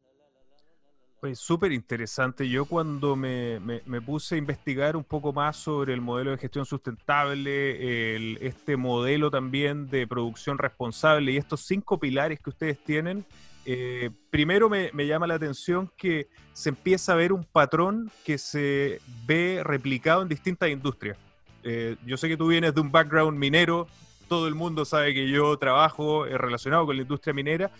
Pues 1.21 1.41
súper 1.41 1.73
interesante. 1.73 2.49
Yo 2.49 2.65
cuando 2.65 3.17
me, 3.17 3.61
puse 4.07 4.37
a 4.37 4.39
investigar 4.39 4.97
un 4.97 5.03
poco 5.03 5.33
más 5.33 5.57
sobre 5.57 5.93
el 5.93 6.01
modelo 6.01 6.31
de 6.31 6.39
gestión 6.39 6.65
sustentable, 6.65 8.37
este 8.47 8.77
modelo 8.77 9.29
también 9.29 9.89
de 9.89 10.07
producción 10.07 10.59
responsable 10.59 11.33
y 11.33 11.37
estos 11.37 11.63
cinco 11.63 11.99
pilares 11.99 12.39
que 12.39 12.51
ustedes 12.51 12.79
tienen, 12.85 13.25
eh, 13.67 14.11
primero 14.31 14.69
me, 14.69 14.91
llama 15.07 15.27
la 15.27 15.35
atención 15.35 15.91
que 15.97 16.29
se 16.53 16.69
empieza 16.69 17.13
a 17.13 17.17
ver 17.17 17.33
un 17.33 17.43
patrón 17.43 18.13
que 18.25 18.39
se 18.39 19.01
ve 19.27 19.63
replicado 19.65 20.23
en 20.23 20.29
distintas 20.29 20.71
industrias. 20.71 21.19
Eh, 21.65 21.97
yo 22.07 22.17
sé 22.17 22.29
que 22.29 22.37
tú 22.37 22.47
vienes 22.47 22.75
de 22.75 22.81
un 22.81 22.93
background 22.93 23.37
minero, 23.37 23.89
todo 24.29 24.47
el 24.47 24.55
mundo 24.55 24.85
sabe 24.85 25.13
que 25.13 25.29
yo 25.29 25.59
trabajo 25.59 26.27
eh, 26.27 26.39
relacionado 26.39 26.87
con 26.87 26.97
la 26.97 27.03
industria 27.03 27.35
minera 27.35 27.73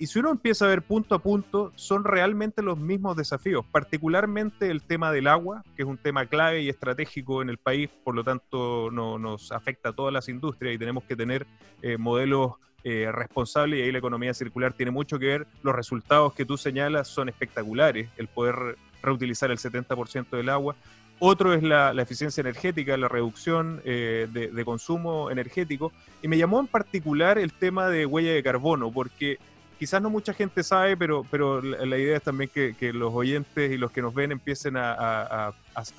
y 0.00 0.06
si 0.06 0.20
uno 0.20 0.30
empieza 0.30 0.64
a 0.64 0.68
ver 0.68 0.82
punto 0.82 1.16
a 1.16 1.18
punto, 1.18 1.72
son 1.74 2.04
realmente 2.04 2.62
los 2.62 2.78
mismos 2.78 3.16
desafíos, 3.16 3.66
particularmente 3.66 4.70
el 4.70 4.80
tema 4.82 5.10
del 5.10 5.26
agua, 5.26 5.64
que 5.74 5.82
es 5.82 5.88
un 5.88 5.98
tema 5.98 6.26
clave 6.26 6.62
y 6.62 6.68
estratégico 6.68 7.42
en 7.42 7.50
el 7.50 7.58
país, 7.58 7.90
por 8.04 8.14
lo 8.14 8.22
tanto 8.22 8.90
no, 8.92 9.18
nos 9.18 9.50
afecta 9.50 9.88
a 9.88 9.92
todas 9.92 10.12
las 10.12 10.28
industrias 10.28 10.72
y 10.72 10.78
tenemos 10.78 11.02
que 11.02 11.16
tener 11.16 11.48
eh, 11.82 11.98
modelos 11.98 12.52
eh, 12.84 13.10
responsables 13.10 13.80
y 13.80 13.82
ahí 13.82 13.90
la 13.90 13.98
economía 13.98 14.32
circular 14.34 14.72
tiene 14.72 14.92
mucho 14.92 15.18
que 15.18 15.26
ver. 15.26 15.46
Los 15.64 15.74
resultados 15.74 16.32
que 16.32 16.44
tú 16.44 16.56
señalas 16.56 17.08
son 17.08 17.28
espectaculares, 17.28 18.08
el 18.18 18.28
poder 18.28 18.76
reutilizar 19.02 19.50
el 19.50 19.58
70% 19.58 20.30
del 20.30 20.48
agua. 20.48 20.76
Otro 21.18 21.52
es 21.52 21.64
la, 21.64 21.90
eficiencia 22.00 22.40
energética, 22.40 22.96
la 22.96 23.08
reducción 23.08 23.82
eh, 23.84 24.28
de 24.30 24.64
consumo 24.64 25.32
energético. 25.32 25.90
Y 26.22 26.28
me 26.28 26.38
llamó 26.38 26.60
en 26.60 26.68
particular 26.68 27.36
el 27.36 27.52
tema 27.52 27.88
de 27.88 28.06
huella 28.06 28.32
de 28.32 28.44
carbono, 28.44 28.92
porque 28.92 29.38
quizás 29.78 30.02
no 30.02 30.10
mucha 30.10 30.34
gente 30.34 30.62
sabe, 30.62 30.96
pero, 30.96 31.24
pero 31.30 31.62
la, 31.62 31.96
idea 31.96 32.16
es 32.16 32.22
también 32.22 32.50
que, 32.52 32.92
los 32.92 33.14
oyentes 33.14 33.72
y 33.72 33.78
los 33.78 33.90
que 33.90 34.02
nos 34.02 34.12
ven 34.12 34.32
empiecen 34.32 34.74
a, 34.76 35.52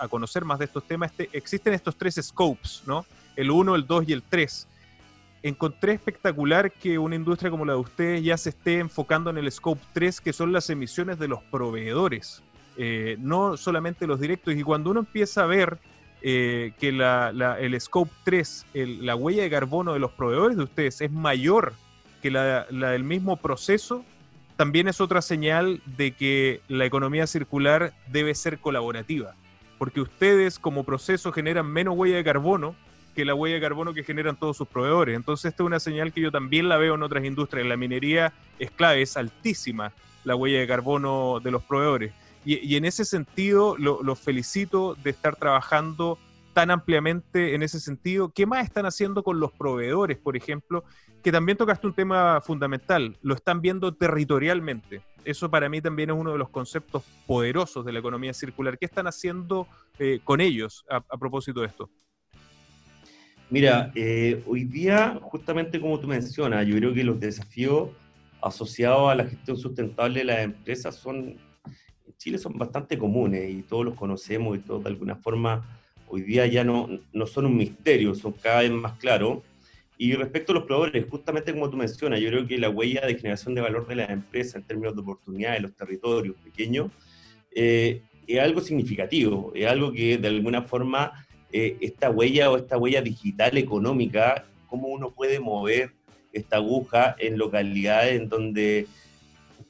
conocer 0.10 0.46
más 0.46 0.60
de 0.60 0.66
estos 0.66 0.84
temas. 0.84 1.12
Este, 1.12 1.30
existen 1.36 1.74
estos 1.74 1.96
tres 1.96 2.20
scopes, 2.22 2.84
¿no? 2.86 3.06
El 3.36 3.52
1, 3.52 3.76
el 3.76 3.88
2 3.88 4.10
y 4.10 4.14
el 4.14 4.24
3. 4.24 4.68
Encontré 5.42 5.94
espectacular 5.94 6.72
que 6.72 7.00
una 7.00 7.16
industria 7.16 7.50
como 7.50 7.64
la 7.64 7.74
de 7.74 7.80
ustedes 7.80 8.24
ya 8.24 8.38
se 8.38 8.50
esté 8.50 8.80
enfocando 8.80 9.30
en 9.30 9.38
el 9.38 9.50
scope 9.50 9.82
3, 9.94 10.20
que 10.20 10.34
son 10.34 10.52
las 10.52 10.70
emisiones 10.70 11.18
de 11.18 11.30
los 11.30 11.42
proveedores, 11.44 12.44
eh, 12.76 13.16
no 13.20 13.56
solamente 13.56 14.06
los 14.06 14.20
directos. 14.20 14.54
Y 14.56 14.64
cuando 14.64 14.92
uno 14.92 15.00
empieza 15.00 15.44
a 15.44 15.46
ver 15.46 15.80
eh, 16.22 16.74
que 16.78 16.90
el 16.90 17.82
scope 17.82 18.12
3, 18.26 18.66
la 18.74 19.16
huella 19.16 19.44
de 19.44 19.50
carbono 19.50 19.94
de 19.94 20.00
los 20.00 20.12
proveedores 20.12 20.58
de 20.58 20.64
ustedes 20.64 21.00
es 21.00 21.12
mayor 21.12 21.74
que 22.22 22.32
la, 22.32 22.66
del 22.66 23.04
mismo 23.04 23.38
proceso 23.38 24.04
también 24.56 24.88
es 24.88 25.00
otra 25.00 25.22
señal 25.22 25.82
de 25.86 26.12
que 26.12 26.62
la 26.68 26.86
economía 26.86 27.28
circular 27.28 27.94
debe 28.08 28.36
ser 28.36 28.60
colaborativa, 28.60 29.36
porque 29.78 30.02
ustedes 30.02 30.60
como 30.60 30.84
proceso 30.84 31.32
generan 31.32 31.68
menos 31.68 31.96
huella 31.98 32.18
de 32.18 32.24
carbono 32.24 32.76
que 33.16 33.26
la 33.26 33.36
huella 33.36 33.56
de 33.56 33.62
carbono 33.62 33.94
que 33.94 34.04
generan 34.04 34.38
todos 34.38 34.58
sus 34.58 34.68
proveedores. 34.68 35.16
Entonces, 35.16 35.50
esta 35.52 35.64
es 35.64 35.68
una 35.68 35.80
señal 35.80 36.14
que 36.14 36.22
yo 36.22 36.32
también 36.32 36.70
la 36.70 36.78
veo 36.78 36.96
en 36.96 37.04
otras 37.04 37.26
industrias. 37.26 37.68
La 37.68 37.76
minería 37.76 38.32
es 38.60 38.72
clave, 38.72 39.02
es 39.02 39.18
altísima 39.18 39.92
la 40.24 40.36
huella 40.36 40.60
de 40.60 40.68
carbono 40.68 41.40
de 41.42 41.52
los 41.52 41.64
proveedores. 41.64 42.14
Y, 42.46 42.78
en 42.78 42.86
ese 42.86 43.04
sentido, 43.04 43.76
los 43.78 44.20
felicito 44.20 44.96
de 45.04 45.10
estar 45.10 45.36
trabajando 45.36 46.18
tan 46.60 46.72
ampliamente 46.72 47.56
en 47.56 47.64
ese 47.64 47.80
sentido. 47.80 48.34
¿Qué 48.36 48.46
más 48.46 48.66
están 48.66 48.86
haciendo 48.86 49.24
con 49.24 49.40
los 49.40 49.54
proveedores, 49.54 50.18
por 50.18 50.36
ejemplo? 50.36 50.84
Que 51.24 51.32
también 51.32 51.58
tocaste 51.58 51.88
un 51.88 51.94
tema 51.94 52.42
fundamental, 52.42 53.16
lo 53.22 53.34
están 53.34 53.62
viendo 53.62 53.94
territorialmente. 53.94 55.02
Eso 55.24 55.50
para 55.50 55.70
mí 55.70 55.80
también 55.80 56.10
es 56.10 56.18
uno 56.18 56.34
de 56.34 56.38
los 56.38 56.50
conceptos 56.50 57.04
poderosos 57.26 57.86
de 57.86 57.94
la 57.94 58.00
economía 58.00 58.34
circular. 58.34 58.78
¿Qué 58.78 58.88
están 58.88 59.08
haciendo 59.08 59.70
eh, 60.00 60.20
con 60.22 60.42
ellos 60.42 60.84
a, 60.90 61.00
propósito 61.18 61.62
de 61.62 61.68
esto? 61.68 61.90
Mira, 63.50 63.94
eh, 63.96 64.44
hoy 64.46 64.66
día, 64.66 65.18
justamente 65.22 65.80
como 65.80 65.98
tú 65.98 66.10
mencionas, 66.10 66.68
yo 66.68 66.76
creo 66.76 66.94
que 66.94 67.06
los 67.06 67.22
desafíos 67.22 67.92
asociados 68.42 69.10
a 69.10 69.16
la 69.16 69.24
gestión 69.24 69.56
sustentable 69.56 70.20
de 70.20 70.26
las 70.26 70.40
empresas 70.40 70.98
son, 70.98 71.38
en 72.06 72.18
Chile 72.18 72.38
son 72.38 72.58
bastante 72.58 72.98
comunes 72.98 73.50
y 73.50 73.64
todos 73.64 73.86
los 73.86 73.96
conocemos 73.96 74.58
y 74.58 74.60
todos 74.60 74.84
de 74.84 74.90
alguna 74.90 75.16
forma 75.16 75.79
hoy 76.10 76.22
día 76.22 76.48
ya 76.48 76.64
no, 76.64 76.90
no 77.14 77.28
son 77.28 77.46
un 77.46 77.56
misterio, 77.56 78.16
son 78.16 78.34
cada 78.34 78.62
vez 78.62 78.72
más 78.72 78.94
claros. 79.00 79.40
Y 79.98 80.14
respecto 80.14 80.52
a 80.52 80.56
los 80.56 80.64
proveedores, 80.64 81.06
justamente 81.10 81.54
como 81.54 81.70
tú 81.70 81.78
mencionas, 81.78 82.20
yo 82.20 82.30
creo 82.30 82.48
que 82.48 82.58
la 82.58 82.70
huella 82.70 83.06
de 83.06 83.16
generación 83.16 83.54
de 83.54 83.62
valor 83.62 83.88
de 83.88 83.96
las 83.96 84.10
empresas 84.10 84.56
en 84.56 84.64
términos 84.64 84.96
de 84.96 85.02
oportunidades, 85.02 85.62
los 85.62 85.76
territorios 85.76 86.36
pequeños, 86.44 86.92
eh, 87.54 88.02
es 88.26 88.40
algo 88.40 88.62
significativo, 88.62 89.52
es 89.56 89.68
algo 89.68 89.92
que 89.92 90.18
de 90.18 90.28
alguna 90.28 90.62
forma 90.62 91.26
eh, 91.52 91.78
esta 91.82 92.10
huella 92.10 92.52
o 92.52 92.58
esta 92.58 92.78
huella 92.78 93.02
digital 93.02 93.58
económica, 93.58 94.46
cómo 94.68 94.88
uno 94.88 95.12
puede 95.12 95.40
mover 95.40 95.92
esta 96.32 96.58
aguja 96.58 97.16
en 97.20 97.38
localidades 97.38 98.22
en 98.22 98.30
donde 98.30 98.88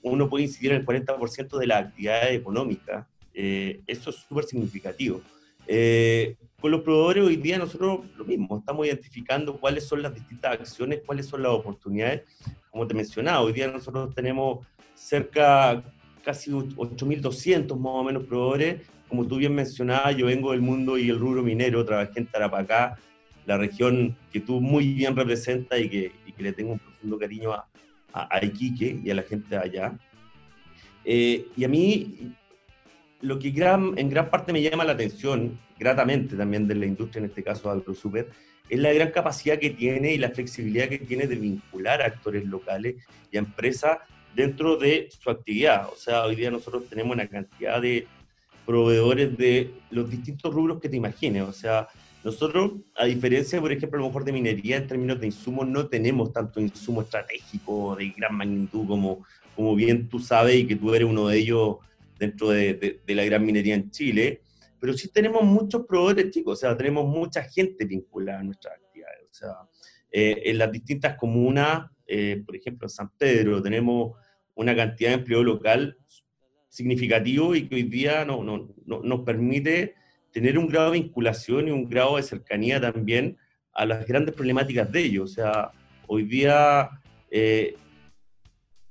uno 0.02 0.30
puede 0.30 0.46
incidir 0.46 0.72
en 0.72 0.78
el 0.78 0.86
40% 0.86 1.58
de 1.58 1.68
las 1.68 1.86
actividades 1.86 2.38
económicas, 2.38 3.08
eh, 3.34 3.82
eso 3.88 4.10
es 4.10 4.18
súper 4.18 4.44
significativo. 4.44 5.22
Eh, 5.72 6.36
con 6.60 6.72
los 6.72 6.82
proveedores 6.82 7.24
hoy 7.24 7.36
día 7.36 7.60
nosotros 7.60 8.00
lo 8.18 8.26
mismo, 8.26 8.58
estamos 8.58 8.88
identificando 8.88 9.60
cuáles 9.60 9.88
son 9.88 10.02
las 10.02 10.16
distintas 10.16 10.60
acciones, 10.60 11.02
cuáles 11.06 11.28
son 11.28 11.44
las 11.44 11.52
oportunidades. 11.52 12.24
Como 12.72 12.88
te 12.88 12.96
mencionaba, 12.96 13.42
hoy 13.42 13.54
día 13.54 13.68
nosotros 13.68 14.16
tenemos 14.16 14.66
cerca, 14.96 15.84
casi 16.24 16.50
8.200 16.50 17.78
más 17.78 17.94
o 17.94 18.04
menos 18.04 18.24
proveedores. 18.24 18.82
Como 19.08 19.28
tú 19.28 19.38
bien 19.38 19.54
mencionabas, 19.54 20.18
yo 20.18 20.26
vengo 20.26 20.52
del 20.52 20.62
mundo 20.62 20.98
y 20.98 21.10
el 21.10 21.20
rubro 21.20 21.44
minero, 21.44 21.86
trabajé 21.86 22.20
en 22.20 22.26
Tarapacá, 22.26 22.98
la 23.46 23.58
región 23.58 24.18
que 24.32 24.40
tú 24.40 24.60
muy 24.60 24.94
bien 24.94 25.16
representas 25.16 25.80
y 25.80 25.88
que, 25.88 26.12
le 26.40 26.54
tengo 26.54 26.74
un 26.74 26.80
profundo 26.80 27.20
cariño 27.20 27.54
a, 27.54 27.68
a, 28.14 28.44
Iquique 28.44 29.00
y 29.04 29.12
a 29.12 29.16
la 29.16 29.24
gente 29.24 29.50
de 29.50 29.58
allá. 29.58 30.00
Eh, 31.06 31.46
y 31.56 31.64
a 31.64 31.68
mí 31.68 32.34
lo 33.22 33.40
que 33.40 33.50
en 33.50 34.10
gran 34.10 34.30
parte 34.30 34.54
me 34.54 34.62
llama 34.62 34.86
la 34.86 34.94
atención, 34.94 35.60
gratamente 35.78 36.36
también 36.36 36.68
de 36.68 36.76
la 36.76 36.86
industria, 36.86 37.20
en 37.20 37.26
este 37.26 37.44
caso 37.44 37.70
AgroSuper, 37.70 38.30
es 38.70 38.80
la 38.80 38.94
gran 38.94 39.12
capacidad 39.12 39.58
que 39.58 39.72
tiene 39.72 40.14
y 40.14 40.18
la 40.18 40.30
flexibilidad 40.30 40.88
que 40.88 41.00
tiene 41.00 41.28
de 41.28 41.36
vincular 41.36 42.02
a 42.02 42.06
actores 42.06 42.46
locales 42.46 42.96
y 43.32 43.38
a 43.38 43.40
empresas 43.40 43.98
dentro 44.36 44.78
de 44.78 45.10
su 45.10 45.30
actividad. 45.30 45.90
O 45.92 45.96
sea, 45.96 46.24
hoy 46.24 46.36
día 46.36 46.52
nosotros 46.52 46.84
tenemos 46.88 47.16
una 47.16 47.28
cantidad 47.28 47.82
de 47.82 48.08
proveedores 48.66 49.36
de 49.38 49.74
los 49.90 50.10
distintos 50.10 50.54
rubros 50.54 50.80
que 50.80 50.88
te 50.88 50.96
imagines. 50.96 51.44
O 51.44 51.52
sea, 51.52 51.88
nosotros, 52.24 52.74
a 52.96 53.06
diferencia, 53.06 53.60
por 53.60 53.72
ejemplo, 53.72 53.98
a 53.98 54.02
lo 54.02 54.08
mejor 54.08 54.24
de 54.24 54.34
minería, 54.34 54.78
en 54.78 54.88
términos 54.88 55.20
de 55.20 55.28
insumos, 55.28 55.68
no 55.68 55.88
tenemos 55.88 56.32
tanto 56.32 56.60
insumo 56.60 57.02
estratégico 57.02 57.96
de 57.96 58.10
gran 58.10 58.36
magnitud 58.36 58.86
como, 58.88 59.26
como 59.56 59.76
bien 59.76 60.08
tú 60.08 60.20
sabes 60.20 60.56
y 60.58 60.68
que 60.68 60.76
tú 60.76 60.94
eres 60.94 61.08
uno 61.08 61.28
de 61.28 61.38
ellos 61.38 61.78
dentro 62.20 62.50
de, 62.50 63.02
la 63.08 63.26
gran 63.26 63.46
minería 63.46 63.76
en 63.76 63.90
Chile, 63.90 64.42
pero 64.80 64.94
sí 64.94 65.10
tenemos 65.12 65.44
muchos 65.44 65.86
proveedores 65.86 66.32
chicos, 66.32 66.60
o 66.60 66.62
sea, 66.62 66.78
tenemos 66.78 67.08
mucha 67.08 67.44
gente 67.44 67.86
vinculada 67.86 68.40
a 68.40 68.44
nuestras 68.44 68.76
actividades. 68.76 69.30
O 69.32 69.34
sea, 69.34 69.56
eh, 70.12 70.42
en 70.46 70.58
las 70.58 70.72
distintas 70.72 71.16
comunas, 71.16 71.90
eh, 72.06 72.44
por 72.46 72.56
ejemplo, 72.56 72.86
en 72.86 72.90
San 72.90 73.10
Pedro, 73.18 73.62
tenemos 73.62 74.18
una 74.56 74.76
cantidad 74.76 75.12
de 75.12 75.16
empleo 75.16 75.44
local 75.44 75.98
significativo 76.68 77.56
y 77.56 77.68
que 77.68 77.76
hoy 77.76 77.84
día 77.84 78.26
no, 78.26 78.44
no, 78.44 78.70
no, 78.86 79.02
nos 79.02 79.22
permite 79.22 79.96
tener 80.32 80.58
un 80.58 80.68
grado 80.68 80.92
de 80.92 81.00
vinculación 81.00 81.68
y 81.68 81.72
un 81.72 81.90
grado 81.90 82.18
de 82.18 82.24
cercanía 82.24 82.80
también 82.80 83.38
a 83.74 83.86
las 83.86 84.06
grandes 84.06 84.36
problemáticas 84.36 84.92
de 84.92 85.02
ellos. 85.02 85.32
O 85.32 85.34
sea, 85.34 85.72
hoy 86.08 86.24
día 86.24 86.90
eh, 87.32 87.76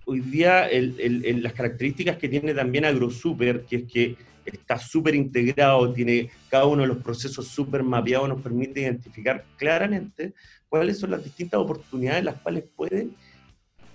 hoy 0.08 0.20
día 0.20 0.68
las 0.70 1.52
características 1.52 2.16
que 2.16 2.30
tiene 2.30 2.54
también 2.54 2.86
AgroSuper, 2.86 3.64
que 3.64 3.76
es 3.76 3.84
que 3.84 4.16
está 4.46 4.78
súper 4.78 5.14
integrado, 5.14 5.92
tiene 5.92 6.30
cada 6.48 6.64
uno 6.64 6.82
de 6.82 6.88
los 6.88 6.98
procesos 6.98 7.46
súper 7.46 7.82
mapeados, 7.82 8.26
nos 8.26 8.40
permite 8.40 8.80
identificar 8.80 9.44
claramente 9.58 10.32
cuáles 10.68 10.98
son 10.98 11.10
las 11.10 11.22
distintas 11.22 11.60
oportunidades 11.60 12.24
las 12.24 12.36
cuales 12.36 12.64
pueden 12.74 13.14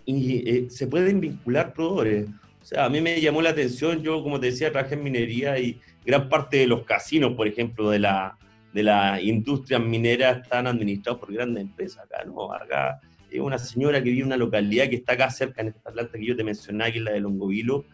y, 0.05 0.47
eh, 0.47 0.69
se 0.69 0.85
pueden 0.85 1.19
vincular 1.19 1.73
proveedores. 1.73 2.27
O 2.61 2.65
sea, 2.65 2.85
a 2.85 2.89
mí 2.89 3.01
me 3.01 3.19
llamó 3.19 3.41
la 3.41 3.49
atención, 3.49 4.03
yo 4.03 4.21
como 4.21 4.39
te 4.39 4.47
decía, 4.47 4.71
trabajé 4.71 4.93
en 4.93 5.03
minería 5.03 5.57
y 5.57 5.81
gran 6.05 6.29
parte 6.29 6.57
de 6.57 6.67
los 6.67 6.83
casinos, 6.83 7.33
por 7.33 7.47
ejemplo, 7.47 7.89
de 7.89 7.99
la, 7.99 8.37
de 8.71 8.83
la 8.83 9.19
industria 9.19 9.79
minera 9.79 10.31
están 10.31 10.67
administrados 10.67 11.19
por 11.19 11.33
grandes 11.33 11.63
empresas 11.63 12.05
acá, 12.05 12.23
¿no? 12.23 12.53
Acá 12.53 13.01
es 13.33 13.41
una 13.41 13.57
señora 13.57 14.01
que 14.03 14.09
vive 14.09 14.21
en 14.21 14.27
una 14.27 14.37
localidad 14.37 14.89
que 14.89 14.97
está 14.97 15.13
acá 15.13 15.29
cerca, 15.31 15.61
en 15.61 15.69
esta 15.69 15.91
planta 15.91 16.17
que 16.17 16.25
yo 16.25 16.35
te 16.35 16.43
mencioné, 16.43 16.91
que 16.91 16.99
es 16.99 17.03
la 17.03 17.11
de 17.11 17.19
Longovilo, 17.19 17.85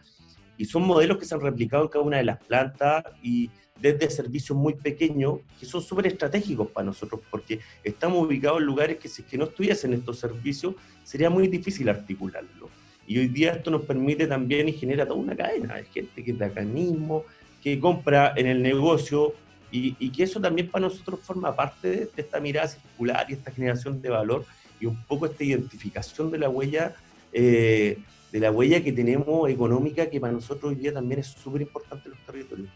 y 0.58 0.66
son 0.66 0.82
modelos 0.86 1.16
que 1.16 1.24
se 1.24 1.34
han 1.34 1.40
replicado 1.40 1.84
en 1.84 1.88
cada 1.88 2.04
una 2.04 2.18
de 2.18 2.24
las 2.24 2.38
plantas 2.44 3.04
y 3.22 3.48
desde 3.80 4.10
servicios 4.10 4.58
muy 4.58 4.74
pequeños 4.74 5.38
que 5.58 5.64
son 5.64 5.80
súper 5.80 6.08
estratégicos 6.08 6.68
para 6.68 6.84
nosotros 6.84 7.22
porque 7.30 7.60
estamos 7.82 8.26
ubicados 8.26 8.60
en 8.60 8.66
lugares 8.66 8.98
que 8.98 9.08
si 9.08 9.22
que 9.22 9.38
no 9.38 9.44
estuviesen 9.44 9.94
estos 9.94 10.18
servicios 10.18 10.74
sería 11.02 11.30
muy 11.30 11.48
difícil 11.48 11.88
articularlo. 11.88 12.68
Y 13.06 13.18
hoy 13.18 13.28
día 13.28 13.52
esto 13.52 13.70
nos 13.70 13.82
permite 13.82 14.26
también 14.26 14.68
y 14.68 14.72
genera 14.72 15.06
toda 15.06 15.18
una 15.18 15.34
cadena 15.34 15.76
de 15.76 15.84
gente 15.84 16.22
que 16.22 16.32
es 16.32 16.38
de 16.38 16.44
acá 16.44 16.60
mismo, 16.60 17.24
que 17.62 17.80
compra 17.80 18.34
en 18.36 18.46
el 18.46 18.60
negocio 18.60 19.32
y, 19.72 20.10
que 20.10 20.24
eso 20.24 20.40
también 20.40 20.68
para 20.68 20.86
nosotros 20.86 21.20
forma 21.20 21.54
parte 21.54 21.88
de, 21.88 22.10
esta 22.16 22.40
mirada 22.40 22.68
circular 22.68 23.24
y 23.28 23.34
esta 23.34 23.50
generación 23.50 24.02
de 24.02 24.10
valor 24.10 24.44
y 24.80 24.86
un 24.86 25.02
poco 25.04 25.26
esta 25.26 25.44
identificación 25.44 26.30
de 26.30 26.38
la 26.38 26.48
huella, 26.48 26.94
eh, 27.32 27.98
de 28.32 28.40
la 28.40 28.50
huella 28.50 28.82
que 28.82 28.92
tenemos 28.92 29.48
económica, 29.48 30.08
que 30.08 30.20
para 30.20 30.32
nosotros 30.32 30.72
hoy 30.72 30.76
día 30.76 30.92
también 30.92 31.20
es 31.20 31.28
súper 31.28 31.62
importante 31.62 32.08
en 32.08 32.14
los 32.14 32.26
territorios. 32.26 32.68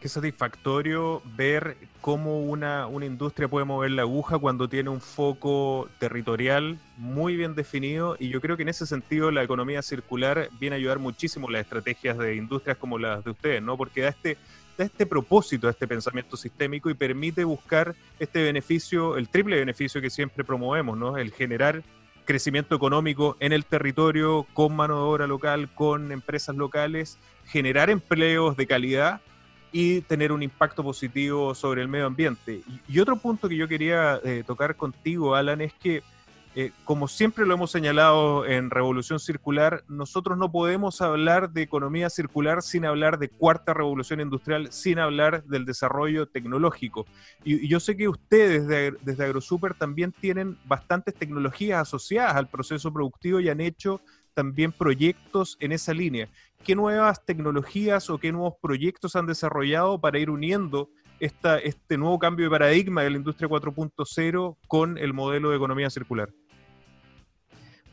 Qué 0.00 0.08
satisfactorio 0.08 1.20
ver 1.36 1.76
cómo 2.00 2.40
una, 2.40 2.86
una, 2.86 3.04
industria 3.04 3.48
puede 3.48 3.66
mover 3.66 3.90
la 3.90 4.02
aguja 4.02 4.38
cuando 4.38 4.66
tiene 4.66 4.88
un 4.88 5.02
foco 5.02 5.90
territorial 5.98 6.78
muy 6.96 7.36
bien 7.36 7.54
definido 7.54 8.16
y 8.18 8.30
yo 8.30 8.40
creo 8.40 8.56
que 8.56 8.62
en 8.62 8.70
ese 8.70 8.86
sentido 8.86 9.30
la 9.30 9.42
economía 9.42 9.82
circular 9.82 10.48
viene 10.58 10.76
a 10.76 10.78
ayudar 10.78 11.00
muchísimo 11.00 11.50
las 11.50 11.60
estrategias 11.60 12.16
de 12.16 12.34
industrias 12.34 12.78
como 12.78 12.98
las 12.98 13.22
de 13.24 13.32
ustedes, 13.32 13.60
¿no? 13.60 13.76
Porque 13.76 14.00
da 14.00 14.08
este, 14.08 14.38
este 14.84 15.06
propósito 15.06 15.68
a 15.68 15.70
este 15.70 15.86
pensamiento 15.86 16.36
sistémico 16.36 16.90
y 16.90 16.94
permite 16.94 17.44
buscar 17.44 17.94
este 18.18 18.42
beneficio, 18.42 19.16
el 19.16 19.28
triple 19.28 19.58
beneficio 19.58 20.00
que 20.00 20.10
siempre 20.10 20.44
promovemos, 20.44 20.96
¿no? 20.96 21.16
El 21.16 21.32
generar 21.32 21.82
crecimiento 22.24 22.74
económico 22.74 23.36
en 23.40 23.52
el 23.52 23.64
territorio, 23.64 24.46
con 24.52 24.76
mano 24.76 24.94
de 24.96 25.02
obra 25.02 25.26
local, 25.26 25.68
con 25.74 26.12
empresas 26.12 26.54
locales, 26.54 27.18
generar 27.46 27.90
empleos 27.90 28.56
de 28.56 28.66
calidad 28.66 29.20
y 29.72 30.00
tener 30.02 30.32
un 30.32 30.42
impacto 30.42 30.82
positivo 30.82 31.54
sobre 31.54 31.82
el 31.82 31.88
medio 31.88 32.06
ambiente. 32.06 32.62
Y, 32.88 32.98
otro 32.98 33.16
punto 33.16 33.48
que 33.48 33.56
yo 33.56 33.68
quería 33.68 34.20
eh, 34.24 34.44
tocar 34.46 34.76
contigo, 34.76 35.34
Alan, 35.34 35.60
es 35.60 35.72
que 35.74 36.02
eh, 36.56 36.72
como 36.84 37.06
siempre 37.06 37.46
lo 37.46 37.54
hemos 37.54 37.70
señalado 37.70 38.44
en 38.44 38.70
Revolución 38.70 39.20
Circular, 39.20 39.84
nosotros 39.86 40.36
no 40.36 40.50
podemos 40.50 41.00
hablar 41.00 41.52
de 41.52 41.62
economía 41.62 42.10
circular 42.10 42.60
sin 42.62 42.84
hablar 42.84 43.20
de 43.20 43.28
cuarta 43.28 43.72
revolución 43.72 44.20
industrial, 44.20 44.72
sin 44.72 44.98
hablar 44.98 45.44
del 45.44 45.64
desarrollo 45.64 46.26
tecnológico. 46.26 47.06
Y, 47.44 47.68
yo 47.68 47.78
sé 47.78 47.96
que 47.96 48.08
ustedes 48.08 48.66
desde 48.66 49.24
AgroSuper 49.24 49.74
también 49.74 50.10
tienen 50.10 50.58
bastantes 50.64 51.14
tecnologías 51.14 51.82
asociadas 51.82 52.34
al 52.34 52.48
proceso 52.48 52.92
productivo 52.92 53.38
y 53.38 53.48
han 53.48 53.60
hecho 53.60 54.00
también 54.34 54.72
proyectos 54.72 55.56
en 55.60 55.70
esa 55.70 55.94
línea. 55.94 56.28
¿Qué 56.64 56.74
nuevas 56.74 57.24
tecnologías 57.24 58.10
o 58.10 58.18
qué 58.18 58.32
nuevos 58.32 58.54
proyectos 58.60 59.14
han 59.14 59.26
desarrollado 59.26 60.00
para 60.00 60.18
ir 60.18 60.30
uniendo 60.30 60.90
esta, 61.20 61.58
este 61.58 61.96
nuevo 61.96 62.18
cambio 62.18 62.46
de 62.46 62.50
paradigma 62.50 63.02
de 63.02 63.10
la 63.10 63.18
industria 63.18 63.48
4.0 63.48 64.56
con 64.66 64.98
el 64.98 65.12
modelo 65.12 65.50
de 65.50 65.56
economía 65.56 65.90
circular? 65.90 66.32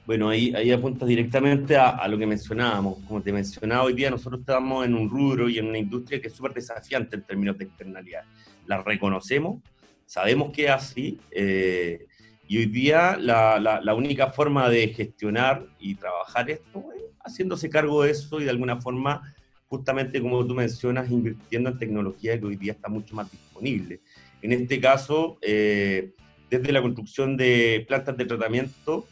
Bueno, 0.08 0.30
ahí, 0.30 0.54
ahí 0.56 0.72
apunta 0.72 1.06
directamente 1.06 1.76
a, 1.76 2.08
lo 2.08 2.18
que 2.18 2.26
mencionábamos. 2.26 3.00
Como 3.06 3.22
te 3.22 3.34
mencionaba, 3.34 3.84
hoy 3.84 3.94
día 3.94 4.10
nosotros 4.10 4.40
estamos 4.40 4.86
en 4.86 4.96
un 4.96 5.10
rubro 5.10 5.50
y 5.50 5.58
en 5.58 5.68
una 5.68 5.78
industria 5.78 6.22
que 6.22 6.30
es 6.30 6.34
súper 6.34 6.54
desafiante 6.54 7.18
en 7.18 7.24
términos 7.24 7.58
de 7.58 7.66
externalidad. 7.66 8.24
La 8.68 8.82
reconocemos, 8.82 9.62
sabemos 10.06 10.54
que 10.54 10.64
es 10.64 10.72
así, 10.72 11.20
eh, 11.30 12.08
y 12.48 12.58
hoy 12.58 12.68
día 12.68 13.18
la, 13.20 13.60
la, 13.60 13.96
única 13.96 14.28
forma 14.28 14.70
de 14.70 14.88
gestionar 14.88 15.66
y 15.78 15.96
trabajar 15.96 16.50
esto 16.50 16.86
es 16.96 17.04
haciéndose 17.26 17.70
cargo 17.70 18.04
de 18.04 18.12
eso 18.12 18.40
y 18.40 18.46
de 18.46 18.50
alguna 18.50 18.80
forma, 18.80 19.36
justamente 19.68 20.22
como 20.22 20.48
tú 20.48 20.56
mencionas, 20.56 21.12
invirtiendo 21.12 21.70
en 21.70 21.80
tecnología 21.80 22.40
que 22.40 22.46
hoy 22.46 22.56
día 22.56 22.72
está 22.72 22.88
mucho 22.88 23.14
más 23.14 23.30
disponible. 23.30 24.00
En 24.42 24.54
este 24.54 24.80
caso, 24.80 25.38
eh, 25.42 26.14
desde 26.50 26.72
la 26.72 26.82
construcción 26.82 27.36
de 27.36 27.84
plantas 27.90 28.16
de 28.16 28.24
tratamiento 28.24 29.06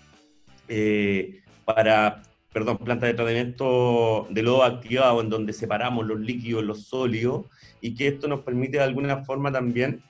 eh, 0.67 1.41
para, 1.65 2.23
perdón, 2.54 2.78
plantas 2.78 3.10
de 3.10 3.13
tratamiento 3.13 4.28
de 4.30 4.43
lodo 4.43 4.63
activado 4.63 5.21
en 5.21 5.30
donde 5.30 5.54
separamos 5.54 6.06
los 6.06 6.19
líquidos, 6.19 6.63
los 6.63 6.86
sólidos, 6.86 7.45
y 7.82 7.95
que 7.95 8.08
esto 8.08 8.28
nos 8.28 8.41
permite 8.41 8.78
de 8.78 8.84
alguna 8.84 9.23
forma 9.25 9.51
también 9.51 10.01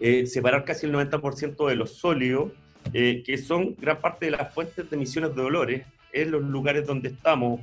eh, 0.00 0.26
separar 0.26 0.64
casi 0.64 0.86
el 0.86 0.92
90% 0.92 1.68
de 1.68 1.76
los 1.76 1.96
sólidos, 1.96 2.52
eh, 2.92 3.22
que 3.24 3.38
son 3.38 3.74
gran 3.78 4.00
parte 4.00 4.26
de 4.26 4.32
las 4.32 4.52
fuentes 4.52 4.88
de 4.88 4.96
emisiones 4.96 5.34
de 5.34 5.42
dolores 5.42 5.86
en 6.12 6.30
los 6.30 6.42
lugares 6.42 6.86
donde 6.86 7.08
estamos. 7.08 7.60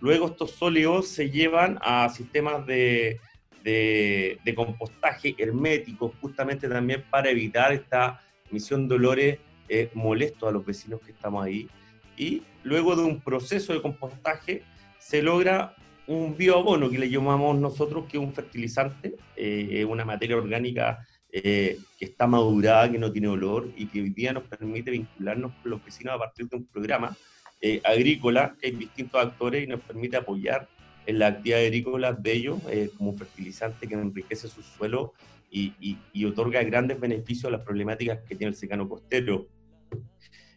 Luego 0.00 0.26
estos 0.26 0.52
sólidos 0.52 1.08
se 1.08 1.30
llevan 1.30 1.78
a 1.82 2.08
sistemas 2.08 2.66
de, 2.66 3.20
de, 3.62 4.38
de 4.44 4.54
compostaje 4.54 5.34
herméticos, 5.38 6.12
justamente 6.20 6.68
también 6.68 7.04
para 7.10 7.30
evitar 7.30 7.72
esta 7.72 8.20
emisión 8.50 8.88
de 8.88 8.94
dolores 8.94 9.38
eh, 9.68 9.90
molesto 9.94 10.48
a 10.48 10.52
los 10.52 10.64
vecinos 10.64 11.00
que 11.00 11.12
estamos 11.12 11.44
ahí. 11.44 11.68
Y 12.16 12.42
luego 12.62 12.96
de 12.96 13.02
un 13.02 13.20
proceso 13.20 13.72
de 13.72 13.82
compostaje 13.82 14.62
se 14.98 15.22
logra 15.22 15.74
un 16.06 16.36
bioabono 16.36 16.90
que 16.90 16.98
le 16.98 17.10
llamamos 17.10 17.58
nosotros, 17.58 18.04
que 18.06 18.18
es 18.18 18.22
un 18.22 18.32
fertilizante, 18.32 19.16
eh, 19.36 19.84
una 19.84 20.04
materia 20.04 20.36
orgánica 20.36 21.06
eh, 21.36 21.80
que 21.98 22.04
está 22.04 22.28
madurada, 22.28 22.92
que 22.92 22.98
no 22.98 23.10
tiene 23.10 23.26
olor 23.26 23.68
y 23.76 23.86
que 23.86 24.00
hoy 24.00 24.10
día 24.10 24.32
nos 24.32 24.44
permite 24.44 24.92
vincularnos 24.92 25.52
con 25.60 25.72
los 25.72 25.84
vecinos 25.84 26.14
a 26.14 26.18
partir 26.18 26.48
de 26.48 26.58
un 26.58 26.64
programa 26.64 27.16
eh, 27.60 27.80
agrícola 27.82 28.54
que 28.60 28.68
hay 28.68 28.72
distintos 28.74 29.20
actores 29.20 29.64
y 29.64 29.66
nos 29.66 29.80
permite 29.80 30.16
apoyar 30.16 30.68
en 31.06 31.18
la 31.18 31.28
actividad 31.28 31.60
agrícola 31.60 32.12
de 32.12 32.32
ellos 32.32 32.58
como 32.96 33.10
un 33.10 33.18
fertilizante 33.18 33.86
que 33.86 33.94
enriquece 33.94 34.48
su 34.48 34.62
suelo 34.62 35.12
y, 35.50 35.98
y, 36.12 36.24
otorga 36.24 36.62
grandes 36.64 36.98
beneficios 36.98 37.44
a 37.44 37.50
las 37.50 37.60
problemáticas 37.60 38.20
que 38.26 38.34
tiene 38.34 38.50
el 38.50 38.56
secano 38.56 38.88
costero. 38.88 39.46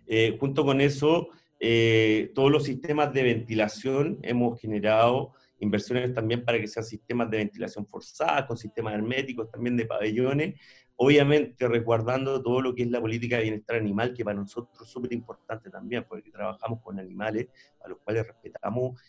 Eh, 0.08 0.38
junto 0.40 0.66
con 0.66 0.82
eso, 0.82 1.30
eh, 1.60 2.32
todos 2.34 2.52
los 2.52 2.64
sistemas 2.64 3.14
de 3.14 3.24
ventilación 3.24 4.18
hemos 4.24 4.60
generado 4.60 5.34
inversiones 5.60 6.14
también 6.14 6.44
para 6.44 6.60
que 6.60 6.68
sean 6.68 6.86
sistemas 6.86 7.30
de 7.30 7.38
ventilación 7.38 7.86
forzada, 7.86 8.48
con 8.48 8.58
sistemas 8.58 8.94
herméticos 8.94 9.52
también 9.52 9.76
de 9.76 9.86
pabellones, 9.86 10.56
obviamente 10.96 11.68
resguardando 11.68 12.42
todo 12.42 12.62
lo 12.62 12.74
que 12.74 12.84
es 12.84 12.90
la 12.90 13.02
política 13.02 13.38
de 13.38 13.44
bienestar 13.44 13.76
animal, 13.76 14.14
que 14.14 14.24
para 14.24 14.38
nosotros 14.38 14.82
es 14.82 14.88
súper 14.88 15.14
importante 15.14 15.70
también, 15.70 16.06
porque 16.08 16.32
trabajamos 16.32 16.82
con 16.82 17.00
animales 17.00 17.48
a 17.84 17.90
los 17.90 18.00
cuales 18.00 18.26
respetamos 18.26 19.00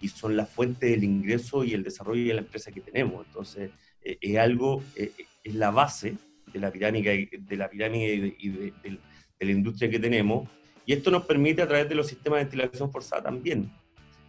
y, 0.00 0.08
son 0.08 0.36
la 0.36 0.46
fuente 0.46 0.86
del 0.86 1.04
ingreso 1.04 1.64
y 1.64 1.74
el 1.74 1.82
desarrollo 1.82 2.26
de 2.26 2.34
la 2.34 2.40
empresa 2.40 2.72
que 2.72 2.80
tenemos. 2.80 3.26
Entonces, 3.26 3.70
eh, 4.02 4.18
es 4.20 4.36
algo, 4.38 4.82
es 4.96 5.54
la 5.54 5.70
base 5.70 6.16
de 6.52 6.58
la 6.60 6.70
pirámide, 6.70 7.28
de 7.38 7.56
la 7.56 7.68
pirámide 7.68 8.36
y 8.38 8.48
de 8.48 8.98
la 9.40 9.50
industria 9.50 9.90
que 9.90 9.98
tenemos, 9.98 10.48
y 10.86 10.92
esto 10.92 11.10
nos 11.10 11.24
permite 11.24 11.62
a 11.62 11.68
través 11.68 11.88
de 11.88 11.94
los 11.94 12.06
sistemas 12.06 12.38
de 12.38 12.44
ventilación 12.44 12.90
forzada 12.90 13.22
también 13.22 13.70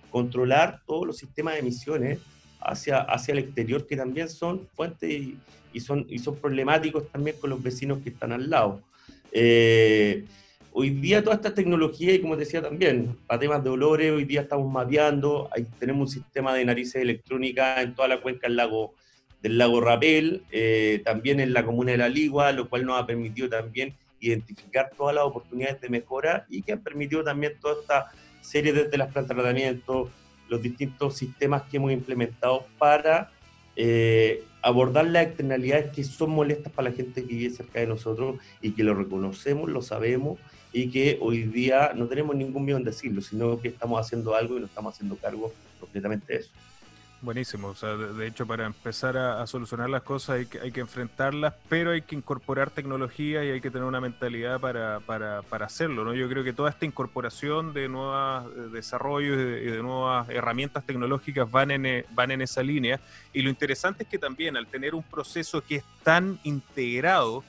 controlar 0.09 0.81
todos 0.85 1.05
los 1.05 1.17
sistemas 1.17 1.55
de 1.55 1.59
emisiones 1.59 2.19
hacia, 2.61 3.01
hacia 3.01 3.33
el 3.33 3.39
exterior 3.39 3.85
que 3.85 3.97
también 3.97 4.29
son 4.29 4.67
fuentes 4.73 5.09
y, 5.73 5.79
son, 5.81 6.05
y 6.07 6.19
son 6.19 6.37
problemáticos 6.37 7.11
también 7.11 7.35
con 7.37 7.49
los 7.49 7.61
vecinos 7.61 7.99
que 8.01 8.11
están 8.11 8.31
al 8.31 8.49
lado. 8.49 8.81
Eh, 9.33 10.23
hoy 10.77 10.89
día 10.89 11.23
toda 11.23 11.37
esta 11.37 11.53
tecnología, 11.53 12.13
y 12.13 12.19
como 12.19 12.35
decía 12.35 12.61
también, 12.61 13.17
para 13.27 13.39
temas 13.39 13.63
de 13.63 13.69
olores, 13.69 14.11
hoy 14.11 14.25
día 14.25 14.41
estamos 14.41 14.69
mapeando, 14.69 15.49
tenemos 15.79 16.09
un 16.09 16.13
sistema 16.13 16.53
de 16.53 16.65
narices 16.65 17.01
electrónicas 17.01 17.81
en 17.81 17.95
toda 17.95 18.09
la 18.09 18.19
cuenca 18.19 18.47
del 18.47 18.57
lago, 18.57 18.93
del 19.41 19.57
lago 19.57 19.79
Rapel, 19.79 20.43
eh, 20.51 21.01
también 21.05 21.39
en 21.39 21.53
la 21.53 21.65
comuna 21.65 21.93
de 21.93 21.97
La 21.97 22.09
Ligua, 22.09 22.51
lo 22.51 22.67
cual 22.67 22.85
nos 22.85 23.01
ha 23.01 23.07
permitido 23.07 23.47
también 23.47 23.95
identificar 24.19 24.91
todas 24.97 25.15
las 25.15 25.23
oportunidades 25.23 25.79
de 25.79 25.87
mejora 25.87 26.45
y 26.49 26.61
que 26.61 26.73
han 26.73 26.83
permitido 26.83 27.23
también 27.23 27.53
toda 27.61 27.79
esta 27.79 28.11
serie 28.41 28.73
desde 28.73 28.97
las 28.97 29.13
plantas 29.13 29.29
de 29.37 29.43
tratamiento, 29.43 30.11
los 30.49 30.61
distintos 30.61 31.15
sistemas 31.15 31.63
que 31.63 31.77
hemos 31.77 31.93
implementado 31.93 32.65
para 32.77 33.31
eh, 33.77 34.43
abordar 34.61 35.05
las 35.05 35.27
externalidades 35.27 35.93
que 35.93 36.03
son 36.03 36.31
molestas 36.31 36.73
para 36.73 36.89
la 36.89 36.95
gente 36.95 37.23
que 37.23 37.33
vive 37.33 37.49
cerca 37.49 37.79
de 37.79 37.87
nosotros 37.87 38.41
y 38.61 38.71
que 38.71 38.83
lo 38.83 38.93
reconocemos, 38.93 39.69
lo 39.69 39.81
sabemos 39.81 40.37
y 40.75 40.89
que 40.89 41.17
hoy 41.21 41.43
día 41.43 41.93
no 41.95 42.05
tenemos 42.05 42.35
ningún 42.35 42.65
miedo 42.65 42.77
en 42.77 42.83
decirlo, 42.83 43.21
sino 43.21 43.61
que 43.61 43.69
estamos 43.69 43.97
haciendo 43.97 44.35
algo 44.35 44.57
y 44.57 44.59
nos 44.59 44.69
estamos 44.69 44.93
haciendo 44.93 45.15
cargo 45.15 45.53
completamente 45.79 46.33
de 46.33 46.39
eso. 46.39 46.51
Buenísimo, 47.21 47.69
o 47.69 47.75
sea, 47.75 47.95
de, 47.95 48.27
hecho 48.27 48.45
para 48.45 48.65
empezar 48.65 49.17
a, 49.17 49.47
solucionar 49.47 49.89
las 49.89 50.03
cosas 50.03 50.35
hay 50.35 50.45
que, 50.47 50.59
hay 50.59 50.73
que 50.73 50.81
enfrentarlas, 50.81 51.53
pero 51.69 51.91
hay 51.91 52.01
que 52.01 52.13
incorporar 52.13 52.71
tecnología 52.71 53.45
y 53.45 53.51
hay 53.51 53.61
que 53.61 53.71
tener 53.71 53.87
una 53.87 54.01
mentalidad 54.01 54.59
para, 54.59 54.99
para, 54.99 55.43
para 55.43 55.65
hacerlo, 55.65 56.03
¿no? 56.03 56.13
Yo 56.13 56.27
creo 56.27 56.43
que 56.43 56.51
toda 56.51 56.69
esta 56.69 56.85
incorporación 56.85 57.73
de 57.73 57.87
nuevos 57.87 58.73
desarrollos 58.73 59.37
y 59.37 59.71
de, 59.71 59.81
nuevas 59.81 60.29
herramientas 60.29 60.85
tecnológicas 60.85 61.49
van 61.49 61.71
en, 61.71 61.85
eh, 61.85 62.05
van 62.11 62.31
en 62.31 62.41
esa 62.41 62.61
línea 62.61 62.99
y 63.31 63.43
lo 63.43 63.49
interesante 63.49 64.03
es 64.03 64.09
que 64.09 64.19
también 64.19 64.57
al 64.57 64.67
tener 64.67 64.93
un 64.93 65.03
proceso 65.03 65.61
que 65.61 65.77
es 65.77 65.83
tan 66.03 66.37
integrado, 66.43 67.45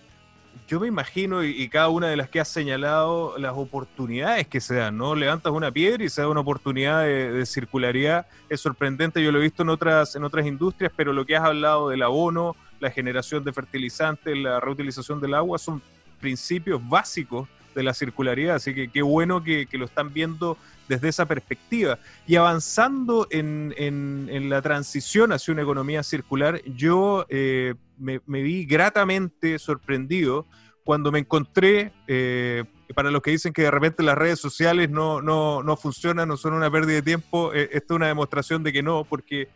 yo 0.69 0.81
me 0.81 0.89
imagino, 0.89 1.45
y, 1.45 1.69
cada 1.69 1.89
una 1.89 2.09
de 2.09 2.17
las 2.17 2.29
que 2.29 2.41
has 2.41 2.49
señalado, 2.49 3.39
las 3.39 3.55
oportunidades 3.57 4.47
que 4.47 4.61
se 4.61 4.75
dan, 4.75 4.97
¿no? 4.97 5.15
Levantas 5.15 5.53
una 5.53 5.71
piedra 5.71 6.05
y 6.05 6.09
se 6.09 6.23
da 6.23 6.29
una 6.29 6.41
oportunidad 6.41 7.05
de, 7.05 7.47
circularidad. 7.47 8.27
Es 8.49 8.61
sorprendente, 8.61 9.23
yo 9.23 9.33
lo 9.33 9.39
he 9.39 9.43
visto 9.43 9.63
en 9.63 9.69
otras, 9.69 10.17
en 10.17 10.25
otras 10.25 10.47
industrias, 10.47 10.93
pero 10.97 11.13
lo 11.13 11.25
que 11.25 11.37
has 11.37 11.45
hablado 11.45 11.89
del 11.89 12.03
abono, 12.03 12.57
la 12.81 12.91
generación 12.91 13.45
de 13.45 13.53
fertilizantes, 13.53 14.37
la 14.37 14.61
reutilización 14.61 15.21
del 15.21 15.35
agua, 15.35 15.59
son 15.59 15.83
principios 16.21 16.81
básicos 16.87 17.49
de 17.75 17.83
la 17.83 17.95
circularidad. 17.95 18.57
Así 18.57 18.75
que 18.75 18.89
qué 18.89 19.03
bueno 19.03 19.45
que, 19.45 19.69
lo 19.73 19.85
están 19.85 20.13
viendo 20.13 20.57
desde 20.89 21.09
esa 21.09 21.27
perspectiva. 21.27 21.99
Y 22.27 22.37
avanzando 22.37 23.27
en, 23.31 23.75
en, 23.77 24.49
la 24.49 24.63
transición 24.63 25.33
hacia 25.33 25.53
una 25.53 25.63
economía 25.63 26.03
circular, 26.03 26.63
yo 26.65 27.27
eh, 27.29 27.75
me, 27.99 28.21
vi 28.27 28.65
gratamente 28.65 29.59
sorprendido 29.59 30.47
cuando 30.85 31.11
me 31.11 31.19
encontré, 31.19 31.93
eh, 32.07 32.65
para 32.95 33.11
los 33.11 33.21
que 33.21 33.33
dicen 33.33 33.53
que 33.53 33.63
de 33.63 33.71
repente 33.71 34.05
las 34.05 34.17
redes 34.17 34.39
sociales 34.39 34.89
no, 34.89 35.21
no, 35.21 35.63
no 35.63 35.77
funcionan, 35.77 36.29
no 36.29 36.37
son 36.37 36.53
una 36.53 36.71
pérdida 36.71 36.97
de 36.97 37.03
tiempo, 37.03 37.53
eh, 37.53 37.71
esto 37.73 37.95
es 37.95 37.97
una 37.97 38.07
demostración 38.07 38.63
de 38.63 38.73
que 38.73 38.83
no, 38.83 39.05
porque 39.05 39.49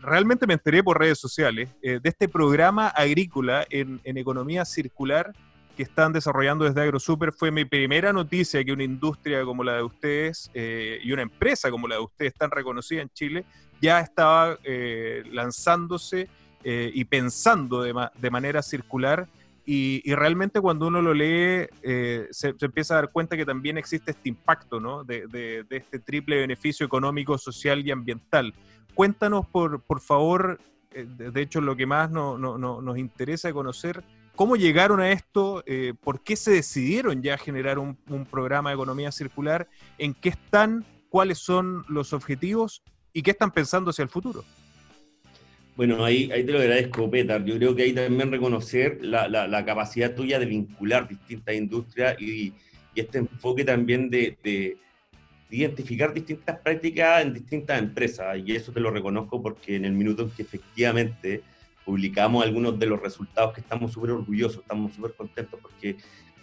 realmente 0.00 0.46
me 0.46 0.54
enteré 0.54 0.82
por 0.82 0.98
redes 0.98 1.18
sociales 1.18 1.68
de 1.82 2.00
este 2.04 2.26
programa 2.26 2.88
agrícola 2.88 3.66
en, 3.68 4.00
en 4.04 4.16
economía 4.16 4.64
circular 4.64 5.32
que 5.80 5.84
están 5.84 6.12
desarrollando 6.12 6.66
desde 6.66 6.82
AgroSuper. 6.82 7.32
Fue 7.32 7.50
mi 7.50 7.64
primera 7.64 8.12
noticia 8.12 8.62
que 8.62 8.70
una 8.70 8.84
industria 8.84 9.42
como 9.46 9.64
la 9.64 9.76
de 9.76 9.82
ustedes 9.82 10.50
eh, 10.52 11.00
y 11.02 11.10
una 11.10 11.22
empresa 11.22 11.70
como 11.70 11.88
la 11.88 11.94
de 11.94 12.02
ustedes 12.02 12.34
tan 12.34 12.50
reconocida 12.50 13.00
en 13.00 13.08
Chile 13.08 13.46
ya 13.80 13.98
estaba 14.00 14.58
eh, 14.62 15.22
lanzándose 15.32 16.28
eh, 16.64 16.90
y 16.92 17.06
pensando 17.06 17.80
de, 17.82 18.30
manera 18.30 18.60
circular. 18.60 19.26
Y, 19.64 20.02
realmente 20.14 20.60
cuando 20.60 20.86
uno 20.86 21.00
lo 21.00 21.14
lee 21.14 21.66
se, 22.30 22.54
empieza 22.60 22.92
a 22.92 22.96
dar 22.96 23.10
cuenta 23.10 23.34
que 23.38 23.46
también 23.46 23.78
existe 23.78 24.10
este 24.10 24.28
impacto 24.28 24.80
¿no? 24.80 25.02
de, 25.02 25.64
este 25.70 25.98
triple 25.98 26.40
beneficio 26.40 26.84
económico, 26.84 27.38
social 27.38 27.86
y 27.86 27.90
ambiental. 27.90 28.52
Cuéntanos, 28.92 29.46
por, 29.46 29.80
por 29.80 30.02
favor, 30.02 30.60
de, 30.90 31.40
hecho 31.40 31.62
lo 31.62 31.74
que 31.74 31.86
más 31.86 32.10
no, 32.10 32.36
no, 32.36 32.58
nos 32.58 32.98
interesa 32.98 33.50
conocer 33.54 34.04
¿Cómo 34.40 34.56
llegaron 34.56 35.00
a 35.00 35.12
esto? 35.12 35.62
Eh, 35.66 35.92
¿Por 36.00 36.22
qué 36.22 36.34
se 36.34 36.50
decidieron 36.50 37.22
ya 37.22 37.36
generar 37.36 37.78
un, 37.78 37.94
programa 38.30 38.70
de 38.70 38.74
economía 38.76 39.12
circular? 39.12 39.68
¿En 39.98 40.14
qué 40.14 40.30
están? 40.30 40.86
¿Cuáles 41.10 41.36
son 41.36 41.84
los 41.90 42.14
objetivos? 42.14 42.82
¿Y 43.12 43.20
qué 43.20 43.32
están 43.32 43.50
pensando 43.50 43.90
hacia 43.90 44.02
el 44.02 44.08
futuro? 44.08 44.42
Bueno, 45.76 46.02
ahí, 46.02 46.28
te 46.28 46.52
lo 46.52 46.58
agradezco, 46.58 47.10
Petar. 47.10 47.44
Yo 47.44 47.56
creo 47.56 47.76
que 47.76 47.82
ahí 47.82 47.92
también 47.92 48.32
reconocer 48.32 49.04
la, 49.04 49.62
capacidad 49.66 50.14
tuya 50.14 50.38
de 50.38 50.46
vincular 50.46 51.06
distintas 51.06 51.54
industrias 51.54 52.18
y, 52.18 52.54
este 52.94 53.18
enfoque 53.18 53.62
también 53.62 54.08
de, 54.08 54.78
identificar 55.50 56.14
distintas 56.14 56.58
prácticas 56.60 57.26
en 57.26 57.34
distintas 57.34 57.78
empresas. 57.78 58.38
Y 58.42 58.56
eso 58.56 58.72
te 58.72 58.80
lo 58.80 58.90
reconozco 58.90 59.42
porque 59.42 59.76
en 59.76 59.84
el 59.84 59.92
minuto 59.92 60.22
en 60.22 60.30
que 60.30 60.40
efectivamente 60.40 61.42
publicamos 61.90 62.44
algunos 62.44 62.78
de 62.78 62.86
los 62.86 63.00
resultados 63.00 63.52
que 63.52 63.62
estamos 63.62 63.90
súper 63.90 64.12
orgullosos, 64.12 64.58
estamos 64.58 64.94
súper 64.94 65.12
contentos 65.14 65.58
porque 65.60 65.96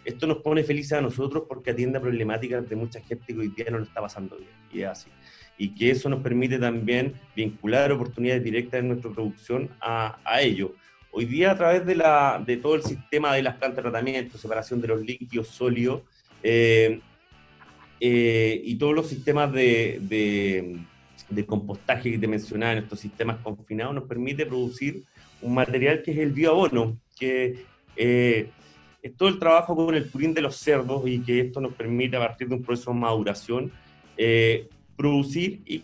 esto 0.03 0.27
nos 0.27 0.39
pone 0.39 0.62
felices 0.62 0.91
a 0.91 1.01
nosotros 1.01 1.43
porque 1.47 1.71
atiende 1.71 1.99
a 1.99 2.01
problemáticas 2.01 2.67
de 2.67 2.75
mucha 2.75 2.99
gente 2.99 3.33
que 3.33 3.39
hoy 3.39 3.47
día 3.55 3.67
no 3.71 3.77
lo 3.77 3.86
está 3.86 4.01
pasando 4.01 4.36
bien, 4.36 4.49
y 4.73 4.81
es 4.81 4.88
así. 4.88 5.10
Y 5.57 5.69
que 5.69 5.91
eso 5.91 6.10
nos 6.10 6.21
permite 6.21 6.60
también 6.60 7.13
vincular 7.33 7.93
oportunidades 7.93 8.43
directas 8.43 8.81
en 8.81 8.89
nuestra 8.89 9.10
producción 9.10 9.69
a, 9.79 10.19
a 10.25 10.41
ello. 10.41 10.75
Hoy 11.12 11.23
día, 11.23 11.51
a 11.51 11.57
través 11.57 11.86
de, 11.86 11.95
la, 11.95 12.43
de 12.45 12.57
todo 12.57 12.75
el 12.75 12.83
sistema 12.83 13.33
de 13.33 13.43
las 13.43 13.55
plantas 13.55 13.77
de 13.77 13.89
tratamiento, 13.89 14.38
separación 14.38 14.81
de 14.81 14.89
los 14.89 15.01
líquidos 15.01 15.47
sólidos 15.47 16.01
eh, 16.43 16.99
eh, 18.01 18.62
y 18.65 18.75
todos 18.75 18.93
los 18.93 19.07
sistemas 19.07 19.51
de, 19.53 19.99
de, 20.01 20.77
de 21.29 21.45
compostaje 21.45 22.12
que 22.12 22.19
te 22.19 22.27
mencionaba 22.27 22.73
en 22.73 22.79
estos 22.79 22.99
sistemas 22.99 23.38
confinados, 23.38 23.95
nos 23.95 24.03
permite 24.03 24.45
producir 24.45 25.03
un 25.41 25.54
material 25.54 26.02
que 26.02 26.12
es 26.12 26.17
el 26.17 26.32
bioabono, 26.32 27.00
que 27.17 27.65
eh, 27.95 28.50
es 29.02 29.15
todo 29.15 29.30
el 29.30 29.39
trabajo 29.39 29.76
con 29.76 29.95
el 29.95 30.10
purín 30.10 30.34
de 30.34 30.41
los 30.41 30.56
cerdos 30.56 31.04
y 31.06 31.19
que 31.19 31.39
esto 31.39 31.62
nos 31.62 31.73
permite 31.73 32.17
a 32.17 32.19
partir 32.19 32.47
de 32.47 32.56
un 32.56 32.63
proceso 32.63 32.91
de 32.91 33.00
maduración 33.00 33.71
eh, 34.17 34.67
producir 34.95 35.62
y 35.65 35.84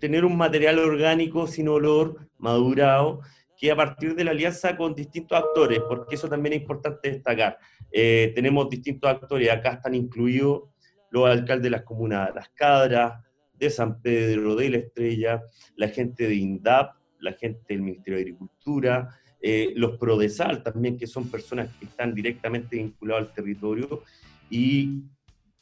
tener 0.00 0.24
un 0.24 0.36
material 0.36 0.78
orgánico 0.78 1.46
sin 1.46 1.68
olor, 1.68 2.28
madurado, 2.38 3.20
que 3.56 3.70
a 3.70 3.76
partir 3.76 4.14
de 4.14 4.24
la 4.24 4.30
alianza 4.30 4.76
con 4.76 4.94
distintos 4.94 5.36
actores, 5.38 5.80
porque 5.88 6.14
eso 6.14 6.28
también 6.28 6.54
es 6.54 6.60
importante 6.60 7.10
destacar. 7.10 7.58
Eh, 7.90 8.32
tenemos 8.34 8.68
distintos 8.68 9.10
actores, 9.10 9.50
acá 9.50 9.74
están 9.74 9.94
incluidos 9.94 10.64
los 11.10 11.28
alcaldes 11.28 11.64
de 11.64 11.70
las 11.70 11.82
comunas 11.82 12.34
Las 12.34 12.48
Cadras, 12.50 13.24
de 13.54 13.70
San 13.70 14.00
Pedro, 14.00 14.54
de 14.54 14.70
La 14.70 14.76
Estrella, 14.78 15.42
la 15.76 15.88
gente 15.88 16.28
de 16.28 16.34
INDAP, 16.34 16.94
la 17.20 17.32
gente 17.32 17.62
del 17.68 17.82
Ministerio 17.82 18.16
de 18.16 18.22
Agricultura, 18.22 19.18
eh, 19.40 19.72
los 19.76 19.96
PRODESAL 19.98 20.62
también, 20.62 20.98
que 20.98 21.06
son 21.06 21.28
personas 21.28 21.68
que 21.78 21.86
están 21.86 22.14
directamente 22.14 22.76
vinculados 22.76 23.28
al 23.28 23.34
territorio, 23.34 24.02
y 24.50 25.02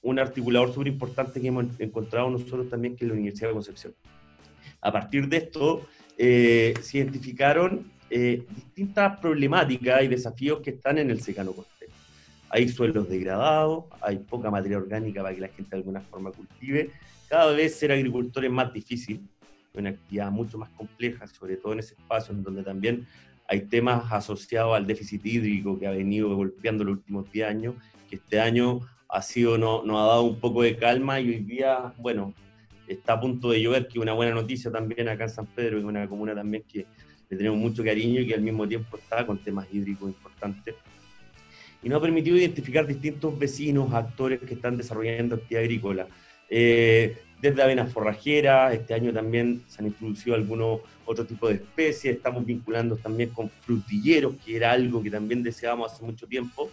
un 0.02 0.18
articulador 0.18 0.72
súper 0.72 0.88
importante 0.88 1.40
que 1.40 1.48
hemos 1.48 1.66
encontrado 1.78 2.30
nosotros 2.30 2.70
también, 2.70 2.96
que 2.96 3.04
es 3.04 3.08
la 3.08 3.14
Universidad 3.14 3.48
de 3.48 3.54
Concepción. 3.54 3.94
A 4.80 4.92
partir 4.92 5.28
de 5.28 5.36
esto, 5.38 5.86
eh, 6.16 6.74
se 6.80 6.98
identificaron 6.98 7.90
eh, 8.08 8.44
distintas 8.54 9.18
problemáticas 9.18 10.04
y 10.04 10.08
desafíos 10.08 10.60
que 10.60 10.70
están 10.70 10.98
en 10.98 11.10
el 11.10 11.20
secano 11.20 11.52
costero. 11.52 11.92
Hay 12.48 12.68
suelos 12.68 13.08
degradados, 13.08 13.86
hay 14.00 14.18
poca 14.18 14.50
materia 14.50 14.78
orgánica 14.78 15.22
para 15.22 15.34
que 15.34 15.40
la 15.40 15.48
gente 15.48 15.70
de 15.70 15.76
alguna 15.78 16.00
forma 16.00 16.30
cultive. 16.30 16.90
Cada 17.28 17.52
vez 17.52 17.74
ser 17.74 17.90
agricultor 17.90 18.44
es 18.44 18.50
más 18.52 18.72
difícil 18.72 19.28
una 19.80 19.90
actividad 19.90 20.30
mucho 20.30 20.58
más 20.58 20.70
compleja, 20.70 21.26
sobre 21.26 21.56
todo 21.56 21.72
en 21.72 21.80
ese 21.80 21.94
espacio 21.94 22.34
en 22.34 22.42
donde 22.42 22.62
también 22.62 23.06
hay 23.48 23.62
temas 23.62 24.12
asociados 24.12 24.76
al 24.76 24.86
déficit 24.86 25.24
hídrico 25.24 25.78
que 25.78 25.86
ha 25.86 25.92
venido 25.92 26.34
golpeando 26.34 26.84
los 26.84 26.96
últimos 26.96 27.30
10 27.30 27.48
años, 27.48 27.74
que 28.08 28.16
este 28.16 28.40
año 28.40 28.80
ha 29.08 29.22
sido, 29.22 29.56
no, 29.56 29.84
nos 29.84 29.96
ha 29.98 30.06
dado 30.06 30.22
un 30.22 30.40
poco 30.40 30.62
de 30.62 30.76
calma 30.76 31.20
y 31.20 31.28
hoy 31.28 31.40
día, 31.40 31.92
bueno, 31.98 32.34
está 32.88 33.14
a 33.14 33.20
punto 33.20 33.50
de 33.50 33.60
llover, 33.62 33.88
que 33.88 33.98
una 33.98 34.12
buena 34.12 34.34
noticia 34.34 34.70
también 34.70 35.08
acá 35.08 35.24
en 35.24 35.30
San 35.30 35.46
Pedro, 35.46 35.72
que 35.72 35.78
es 35.78 35.84
una 35.84 36.08
comuna 36.08 36.34
también 36.34 36.64
que 36.64 36.86
le 37.28 37.36
tenemos 37.36 37.58
mucho 37.58 37.84
cariño 37.84 38.20
y 38.20 38.26
que 38.26 38.34
al 38.34 38.42
mismo 38.42 38.66
tiempo 38.66 38.96
está 38.96 39.26
con 39.26 39.38
temas 39.38 39.66
hídricos 39.72 40.08
importantes. 40.08 40.74
Y 41.82 41.88
nos 41.88 41.98
ha 41.98 42.02
permitido 42.02 42.36
identificar 42.36 42.86
distintos 42.86 43.38
vecinos, 43.38 43.92
actores 43.92 44.40
que 44.40 44.54
están 44.54 44.76
desarrollando 44.76 45.36
actividad 45.36 45.62
agrícola. 45.62 46.08
Eh, 46.48 47.16
desde 47.40 47.62
avenas 47.62 47.92
forrajeras, 47.92 48.74
este 48.74 48.94
año 48.94 49.12
también 49.12 49.62
se 49.68 49.80
han 49.80 49.88
introducido 49.88 50.34
algunos 50.34 50.80
otros 51.04 51.28
tipos 51.28 51.50
de 51.50 51.56
especies, 51.56 52.16
estamos 52.16 52.44
vinculando 52.44 52.96
también 52.96 53.30
con 53.30 53.50
frutilleros, 53.62 54.34
que 54.44 54.56
era 54.56 54.72
algo 54.72 55.02
que 55.02 55.10
también 55.10 55.42
deseábamos 55.42 55.92
hace 55.92 56.04
mucho 56.04 56.26
tiempo. 56.26 56.70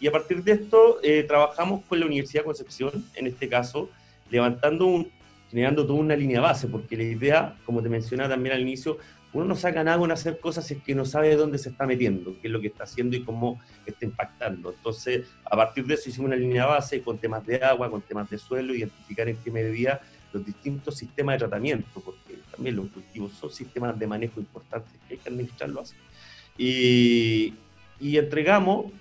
Y 0.00 0.06
a 0.06 0.12
partir 0.12 0.42
de 0.42 0.52
esto 0.52 0.98
eh, 1.02 1.24
trabajamos 1.24 1.82
con 1.88 2.00
la 2.00 2.06
Universidad 2.06 2.42
de 2.42 2.46
Concepción, 2.46 3.04
en 3.14 3.26
este 3.26 3.48
caso, 3.48 3.90
levantando 4.30 4.86
un, 4.86 5.10
generando 5.50 5.86
toda 5.86 5.98
una 5.98 6.16
línea 6.16 6.40
base, 6.40 6.66
porque 6.66 6.96
la 6.96 7.04
idea, 7.04 7.56
como 7.64 7.82
te 7.82 7.88
mencionaba 7.88 8.30
también 8.30 8.54
al 8.54 8.62
inicio, 8.62 8.98
uno 9.34 9.44
no 9.44 9.56
saca 9.56 9.82
nada 9.82 9.98
con 9.98 10.12
hacer 10.12 10.38
cosas 10.38 10.70
es 10.70 10.80
que 10.82 10.94
no 10.94 11.04
sabe 11.04 11.34
dónde 11.34 11.58
se 11.58 11.70
está 11.70 11.86
metiendo, 11.86 12.36
qué 12.40 12.46
es 12.46 12.52
lo 12.52 12.60
que 12.60 12.68
está 12.68 12.84
haciendo 12.84 13.16
y 13.16 13.24
cómo 13.24 13.60
está 13.84 14.04
impactando. 14.04 14.70
Entonces, 14.70 15.26
a 15.44 15.56
partir 15.56 15.84
de 15.86 15.94
eso 15.94 16.08
hicimos 16.08 16.28
una 16.28 16.36
línea 16.36 16.66
base 16.66 17.02
con 17.02 17.18
temas 17.18 17.44
de 17.44 17.56
agua, 17.56 17.90
con 17.90 18.00
temas 18.00 18.30
de 18.30 18.38
suelo, 18.38 18.74
identificar 18.74 19.28
en 19.28 19.36
qué 19.38 19.50
medida 19.50 20.00
los 20.32 20.46
distintos 20.46 20.96
sistemas 20.96 21.34
de 21.34 21.38
tratamiento, 21.40 22.00
porque 22.00 22.38
también 22.50 22.76
los 22.76 22.86
cultivos 22.88 23.32
son 23.32 23.50
sistemas 23.50 23.98
de 23.98 24.06
manejo 24.06 24.38
importantes 24.38 24.92
que 25.08 25.14
hay 25.14 25.20
que 25.20 25.28
administrarlo 25.28 25.80
así. 25.80 25.96
Y, 26.56 27.54
y 27.98 28.16
entregamos 28.16 28.92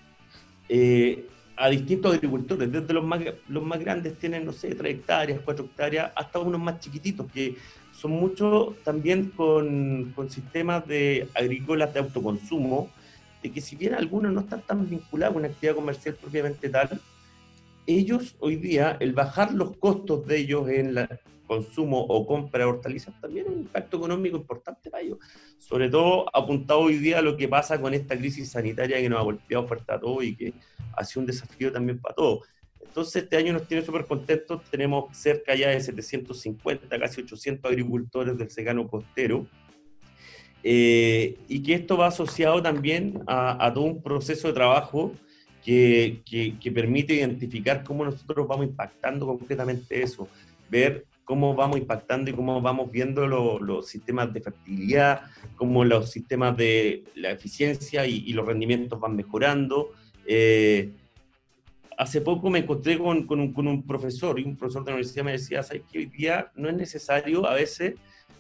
eh, 0.67 1.28
a 1.56 1.69
distintos 1.69 2.15
agricultores, 2.15 2.72
desde 2.72 2.93
los 2.93 3.04
más, 3.04 3.22
los 3.48 3.63
más 3.63 3.80
grandes 3.80 4.17
tienen, 4.17 4.46
no 4.46 4.52
sé, 4.52 4.74
3 4.74 4.96
hectáreas, 4.96 5.41
4 5.46 5.65
hectáreas, 5.65 6.12
hasta 6.15 6.39
unos 6.39 6.60
más 6.60 6.80
chiquititos 6.80 7.32
que 7.32 7.56
son 8.03 8.11
muchos 8.11 8.75
también 8.83 9.29
con, 9.29 10.13
sistemas 10.29 10.85
de 10.85 11.29
agrícolas 11.33 11.93
de 11.93 12.01
autoconsumo, 12.01 12.89
de 13.41 13.49
que 13.49 13.61
si 13.61 13.77
bien 13.77 13.93
algunos 13.93 14.33
no 14.33 14.41
están 14.41 14.61
tan 14.61 14.89
vinculados 14.89 15.35
a 15.35 15.39
una 15.39 15.47
actividad 15.47 15.75
comercial 15.75 16.15
propiamente 16.15 16.67
tal, 16.67 16.99
ellos 17.87 18.35
hoy 18.41 18.57
día, 18.57 18.97
el 18.99 19.13
bajar 19.13 19.53
los 19.53 19.77
costos 19.77 20.27
de 20.27 20.37
ellos 20.37 20.67
en 20.67 20.97
el 20.97 21.07
consumo 21.47 22.01
o 22.01 22.27
compra 22.27 22.65
de 22.65 22.71
hortalizas 22.71 23.13
también 23.21 23.45
es 23.45 23.53
un 23.53 23.59
impacto 23.59 23.95
económico 23.95 24.35
importante 24.35 24.89
para 24.89 25.01
ellos. 25.01 25.19
Sobre 25.57 25.89
todo 25.89 26.25
apuntado 26.35 26.81
hoy 26.81 26.97
día 26.97 27.19
a 27.19 27.21
lo 27.21 27.37
que 27.37 27.47
pasa 27.47 27.79
con 27.79 27.93
esta 27.93 28.17
crisis 28.17 28.51
sanitaria 28.51 28.97
que 28.97 29.07
nos 29.07 29.19
ha 29.19 29.23
golpeado 29.23 29.65
fuerte 29.65 29.93
a 29.93 29.99
todos 30.01 30.25
y 30.25 30.35
que 30.35 30.53
ha 30.97 31.05
sido 31.05 31.21
un 31.21 31.27
desafío 31.27 31.71
también 31.71 31.99
para 31.99 32.15
todos. 32.15 32.49
Entonces 32.86 33.24
este 33.24 33.38
año 33.38 33.54
nos 33.54 33.67
tiene 33.67 33.84
súper 33.84 34.06
contentos, 34.06 34.62
tenemos 34.69 35.15
cerca 35.17 35.56
ya 35.56 35.69
de 35.69 35.82
750, 35.82 37.00
casi 37.00 37.22
800 37.22 37.72
agricultores 37.72 38.38
del 38.38 38.50
secano 38.50 38.88
costero, 38.88 39.48
eh, 40.63 41.38
y 41.50 41.62
que 41.62 41.74
esto 41.74 41.98
va 41.98 42.08
asociado 42.08 42.62
también 42.62 43.22
a, 43.28 43.72
todo 43.74 43.84
un 43.84 44.02
proceso 44.02 44.48
de 44.48 44.54
trabajo 44.54 45.12
que, 45.63 46.22
que, 46.26 46.72
permite 46.72 47.15
identificar 47.15 47.84
cómo 47.84 48.06
nosotros 48.06 48.48
vamos 48.48 48.67
impactando 48.67 49.26
concretamente 49.26 50.02
eso, 50.02 50.28
ver 50.69 51.06
cómo 51.26 51.56
vamos 51.56 51.78
impactando 51.78 52.30
y 52.30 52.34
cómo 52.34 52.62
vamos 52.62 52.91
viendo 52.91 53.28
los 53.28 53.88
sistemas 53.88 54.34
de 54.34 54.41
fertilidad, 54.41 55.22
cómo 55.56 55.84
los 55.84 56.12
sistemas 56.12 56.56
de 56.56 57.04
la 57.15 57.32
eficiencia 57.32 58.06
y, 58.06 58.32
los 58.34 58.46
rendimientos 58.46 59.00
van 59.00 59.15
mejorando. 59.15 59.91
Eh, 60.26 60.91
hace 61.97 62.21
poco 62.21 62.49
me 62.49 62.60
encontré 62.60 62.97
con, 62.97 63.25
con, 63.25 63.39
un, 63.39 63.53
con, 63.53 63.67
un, 63.67 63.84
profesor 63.84 64.39
y 64.39 64.43
un 64.43 64.56
profesor 64.56 64.84
de 64.84 64.91
la 64.91 64.95
universidad 64.95 65.25
me 65.25 65.32
decía, 65.34 65.63
¿sabes 65.63 65.84
que 65.91 65.99
hoy 65.99 66.06
día 66.06 66.51
no 66.56 66.69
es 66.69 66.75
necesario 66.75 67.45
a 67.47 67.53
veces 67.53 67.95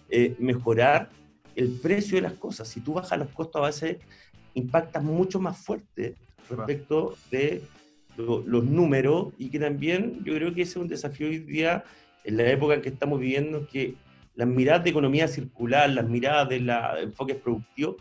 eh, 0.09 0.35
mejorar 0.39 1.09
el 1.55 1.79
precio 1.81 2.15
de 2.15 2.21
las 2.21 2.33
cosas? 2.33 2.67
Si 2.67 2.81
tú 2.81 2.93
bajas 2.93 3.19
los 3.19 3.29
costos 3.29 3.61
a 3.61 3.65
veces 3.65 3.97
impactas 4.53 5.03
mucho 5.03 5.39
más 5.39 5.57
fuerte 5.57 6.15
respecto 6.49 7.15
de 7.31 7.63
los 8.17 8.63
números 8.63 9.33
y 9.37 9.49
que 9.49 9.59
también 9.59 10.23
yo 10.23 10.35
creo 10.35 10.53
que 10.53 10.61
ese 10.61 10.71
es 10.71 10.77
un 10.77 10.87
desafío 10.87 11.27
hoy 11.27 11.39
día 11.39 11.83
en 12.23 12.37
la 12.37 12.49
época 12.49 12.75
en 12.75 12.81
que 12.81 12.89
estamos 12.89 13.19
viviendo, 13.19 13.67
que 13.67 13.95
las 14.35 14.47
miradas 14.47 14.83
de 14.83 14.91
economía 14.91 15.27
circular, 15.27 15.89
las 15.89 16.07
miradas 16.07 16.49
de 16.49 16.59
la, 16.59 16.99
enfoques 16.99 17.37
productivos, 17.37 17.95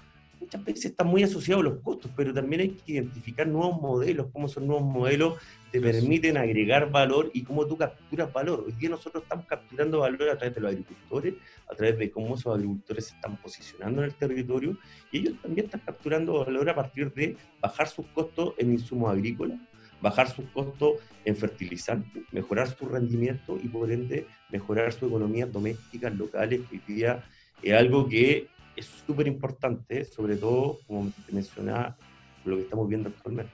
muchas 0.53 0.65
veces 0.65 0.85
están 0.87 1.07
muy 1.07 1.23
asociados 1.23 1.65
a 1.65 1.69
los 1.71 1.81
costos, 1.81 2.11
pero 2.15 2.35
también 2.35 2.61
hay 2.61 2.69
que 2.71 2.93
identificar 2.93 3.47
nuevos 3.47 3.81
modelos, 3.81 4.27
cómo 4.33 4.49
son 4.49 4.67
nuevos 4.67 4.85
modelos 4.85 5.38
te 5.71 5.81
permiten 5.81 6.37
agregar 6.37 6.91
valor 6.91 7.31
y 7.33 7.43
cómo 7.43 7.67
tú 7.67 7.79
capturas 7.79 8.31
valor. 8.31 8.65
Hoy 8.67 8.73
día 8.73 8.91
nosotros 8.91 9.23
estamos 9.23 9.47
capturando 9.47 10.01
valor 10.01 10.29
a 10.29 10.37
través 10.37 10.55
de 10.55 10.61
los 10.61 10.71
agricultores, 10.71 11.35
a 11.71 11.75
través 11.75 11.99
de 11.99 12.11
cómo 12.11 12.35
esos 12.35 12.55
agricultores 12.55 13.07
se 13.07 13.15
están 13.15 13.38
posicionando 13.38 14.03
en 14.03 14.09
el 14.09 14.15
territorio 14.15 14.77
y 15.11 15.21
ellos 15.21 15.41
también 15.41 15.65
están 15.65 15.81
capturando 15.81 16.45
valor 16.45 16.69
a 16.69 16.75
partir 16.75 17.11
de 17.15 17.37
bajar 17.59 17.88
sus 17.88 18.05
costos 18.09 18.53
en 18.59 18.73
insumos 18.73 19.11
agrícolas, 19.11 19.59
bajar 20.03 20.29
sus 20.29 20.45
costos 20.51 20.97
en 21.25 21.35
fertilizantes, 21.35 22.25
mejorar 22.31 22.69
su 22.69 22.85
rendimiento 22.85 23.59
y 23.62 23.69
por 23.69 23.91
ende 23.91 24.27
mejorar 24.51 24.93
su 24.93 25.07
economía 25.07 25.47
doméstica, 25.47 26.11
locales, 26.11 26.61
que 26.69 26.77
hoy 26.77 26.83
día 26.87 27.25
es 27.62 27.73
algo 27.73 28.07
que 28.07 28.49
es 28.77 28.87
súper 29.07 29.27
importante, 29.27 30.05
sobre 30.05 30.37
todo, 30.37 30.79
como 30.87 31.13
mencionaba, 31.31 31.97
lo 32.45 32.57
que 32.57 32.63
estamos 32.63 32.89
viendo 32.89 33.09
actualmente. 33.09 33.53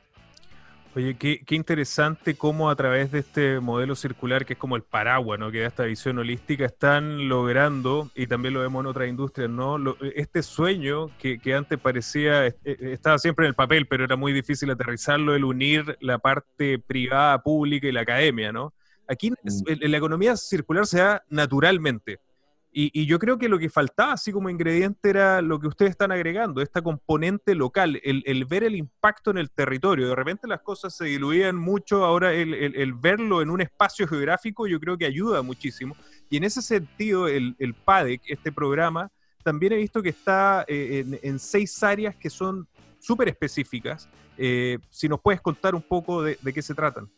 Oye, 0.95 1.17
qué, 1.17 1.45
interesante 1.51 2.35
cómo 2.35 2.71
a 2.71 2.77
través 2.77 3.13
de 3.13 3.21
este 3.21 3.61
modelo 3.61 3.95
circular, 3.95 4.47
que 4.47 4.55
es 4.55 4.59
como 4.59 4.75
el 4.75 4.83
paraguas, 4.83 5.39
¿no? 5.39 5.51
que 5.53 5.61
da 5.61 5.69
esta 5.69 5.85
visión 5.85 6.19
holística, 6.19 6.65
están 6.65 7.29
logrando, 7.29 8.11
y 8.17 8.27
también 8.27 8.55
lo 8.55 8.61
vemos 8.61 8.81
en 8.81 8.87
otras 8.87 9.09
industrias, 9.09 9.51
¿no? 9.51 9.79
este 10.17 10.43
sueño 10.43 11.11
que, 11.19 11.39
antes 11.55 11.79
parecía, 11.79 12.47
eh, 12.47 12.57
eh, 12.65 12.77
estaba 12.93 13.19
siempre 13.19 13.45
en 13.45 13.51
el 13.51 13.55
papel, 13.55 13.87
pero 13.87 14.05
era 14.05 14.17
muy 14.17 14.33
difícil 14.33 14.71
aterrizarlo, 14.71 15.35
el 15.35 15.45
unir 15.45 15.97
la 16.01 16.19
parte 16.19 16.79
privada, 16.79 17.43
pública 17.43 17.87
y 17.87 17.93
la 17.93 18.01
academia. 18.01 18.51
¿no? 18.51 18.73
Aquí 19.07 19.31
mm. 19.31 19.37
la 19.83 19.97
economía 19.97 20.37
circular 20.37 20.87
se 20.87 20.99
da 20.99 21.23
naturalmente. 21.29 22.19
Y, 22.71 23.07
yo 23.07 23.19
creo 23.19 23.39
que 23.39 23.49
lo 23.49 23.59
que 23.59 23.71
faltaba, 23.71 24.13
así 24.13 24.31
como 24.31 24.51
ingrediente, 24.51 25.09
era 25.11 25.41
lo 25.41 25.59
que 25.59 25.69
ustedes 25.69 25.91
están 25.91 26.13
agregando, 26.13 26.61
esta 26.61 26.83
componente 26.83 27.55
local, 27.55 28.01
el, 28.05 28.45
ver 28.45 28.63
el 28.63 28.77
impacto 28.77 29.31
en 29.31 29.39
el 29.39 29.51
territorio. 29.51 30.09
De 30.09 30.15
repente 30.15 30.47
las 30.47 30.61
cosas 30.61 30.95
se 30.95 31.07
diluían 31.07 31.57
mucho, 31.57 32.05
ahora 32.05 32.33
el, 32.33 32.95
verlo 32.95 33.43
en 33.43 33.51
un 33.51 33.63
espacio 33.63 34.07
geográfico 34.07 34.67
yo 34.67 34.79
creo 34.79 34.99
que 34.99 35.07
ayuda 35.07 35.43
muchísimo. 35.43 35.97
Y 36.29 36.37
en 36.37 36.45
ese 36.45 36.61
sentido, 36.61 37.27
el, 37.27 37.75
PADEC, 37.85 38.23
este 38.27 38.53
programa, 38.53 39.11
también 39.43 39.73
he 39.73 39.77
visto 39.77 40.03
que 40.03 40.11
está 40.11 40.65
eh, 40.69 41.05
en, 41.23 41.39
seis 41.39 41.83
áreas 41.83 42.15
que 42.17 42.29
son 42.29 42.69
súper 43.01 43.29
específicas. 43.29 44.09
Eh, 44.37 44.79
si 44.91 45.09
nos 45.09 45.21
puedes 45.21 45.41
contar 45.41 45.75
un 45.75 45.83
poco 45.83 46.23
de 46.23 46.53
qué 46.53 46.63
se 46.63 46.75
tratan. 46.75 47.09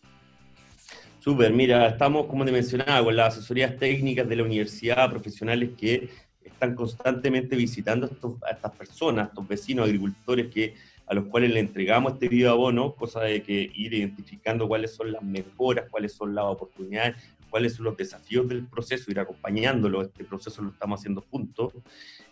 Súper, 1.21 1.53
mira, 1.53 1.87
estamos, 1.87 2.27
como 2.29 2.47
te 2.47 2.51
mencionaba, 2.51 3.05
con 3.05 3.15
las 3.15 3.37
asesorías 3.37 3.77
técnicas 3.77 4.27
de 4.27 4.37
la 4.37 4.43
universidad, 4.43 5.11
profesionales 5.11 5.73
que 5.77 6.09
están 6.43 6.75
constantemente 6.75 7.57
visitando 7.57 8.11
a, 8.43 8.51
estas 8.53 8.73
personas, 8.73 9.29
estos 9.29 9.47
vecinos 9.47 9.85
agricultores 9.85 10.47
que, 10.47 10.77
a 11.07 11.13
los 11.13 11.27
cuales 11.27 11.51
le 11.51 11.61
entregamos 11.61 12.15
este 12.15 12.27
video 12.27 12.53
abono, 12.53 12.95
cosa 12.95 13.21
de 13.21 13.43
que 13.43 13.71
ir 13.75 13.93
identificando 13.93 14.67
cuáles 14.67 14.95
son 14.95 15.13
las 15.13 15.23
mejoras, 15.23 15.91
cuáles 15.91 16.15
son 16.15 16.35
las 16.35 16.47
oportunidades, 16.47 17.17
cuáles 17.51 17.75
son 17.75 17.85
los 17.85 17.99
desafíos 17.99 18.49
del 18.49 18.67
proceso, 18.67 19.11
ir 19.11 19.21
acompañándolo, 19.21 20.01
este 20.01 20.25
proceso 20.25 20.63
lo 20.63 20.71
estamos 20.71 21.01
haciendo 21.01 21.21
juntos. 21.21 21.75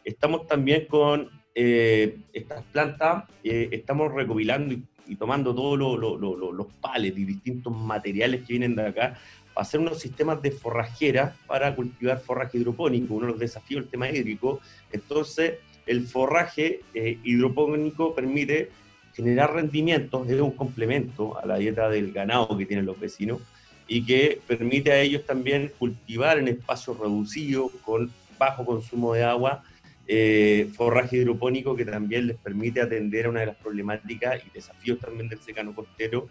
Estamos 0.02 0.46
también 0.46 0.86
con 0.86 1.28
eh, 1.54 2.20
estas 2.32 2.64
plantas, 2.64 3.24
eh, 3.44 3.68
estamos 3.70 4.14
recopilando 4.14 4.74
y 5.08 5.16
tomando 5.16 5.54
todos 5.54 5.78
los 5.78 6.66
pales 6.80 7.16
y 7.16 7.24
distintos 7.24 7.74
materiales 7.74 8.42
que 8.42 8.52
vienen 8.52 8.76
de 8.76 8.86
acá, 8.86 9.18
para 9.54 9.62
hacer 9.62 9.80
unos 9.80 9.98
sistemas 9.98 10.40
de 10.42 10.52
forrajera 10.52 11.34
para 11.46 11.74
cultivar 11.74 12.20
forraje 12.20 12.58
hidropónico, 12.58 13.14
uno 13.14 13.26
de 13.26 13.32
los 13.32 13.40
desafíos 13.40 13.82
del 13.82 13.90
tema 13.90 14.08
hídrico. 14.08 14.60
Entonces, 14.92 15.54
el 15.86 16.06
forraje 16.06 16.82
eh, 16.94 17.18
hidropónico 17.24 18.14
permite 18.14 18.70
generar 19.14 19.52
rendimientos, 19.52 20.28
es 20.28 20.40
un 20.40 20.52
complemento 20.52 21.36
a 21.40 21.46
la 21.46 21.56
dieta 21.56 21.88
del 21.88 22.12
ganado 22.12 22.56
que 22.56 22.66
tienen 22.66 22.86
los 22.86 23.00
vecinos 23.00 23.40
y 23.88 24.04
que 24.04 24.40
permite 24.46 24.92
a 24.92 25.00
ellos 25.00 25.24
también 25.26 25.72
cultivar 25.78 26.38
en 26.38 26.46
espacios 26.46 26.98
reducidos, 26.98 27.72
con 27.84 28.12
bajo 28.38 28.64
consumo 28.64 29.14
de 29.14 29.24
agua, 29.24 29.64
eh, 30.10 30.70
forraje 30.74 31.18
hidropónico 31.18 31.76
que 31.76 31.84
también 31.84 32.26
les 32.26 32.36
permite 32.38 32.80
atender 32.80 33.26
a 33.26 33.28
una 33.28 33.40
de 33.40 33.46
las 33.46 33.56
problemáticas 33.56 34.42
y 34.46 34.50
desafíos 34.50 34.98
también 34.98 35.28
del 35.28 35.38
secano 35.40 35.74
costero. 35.74 36.28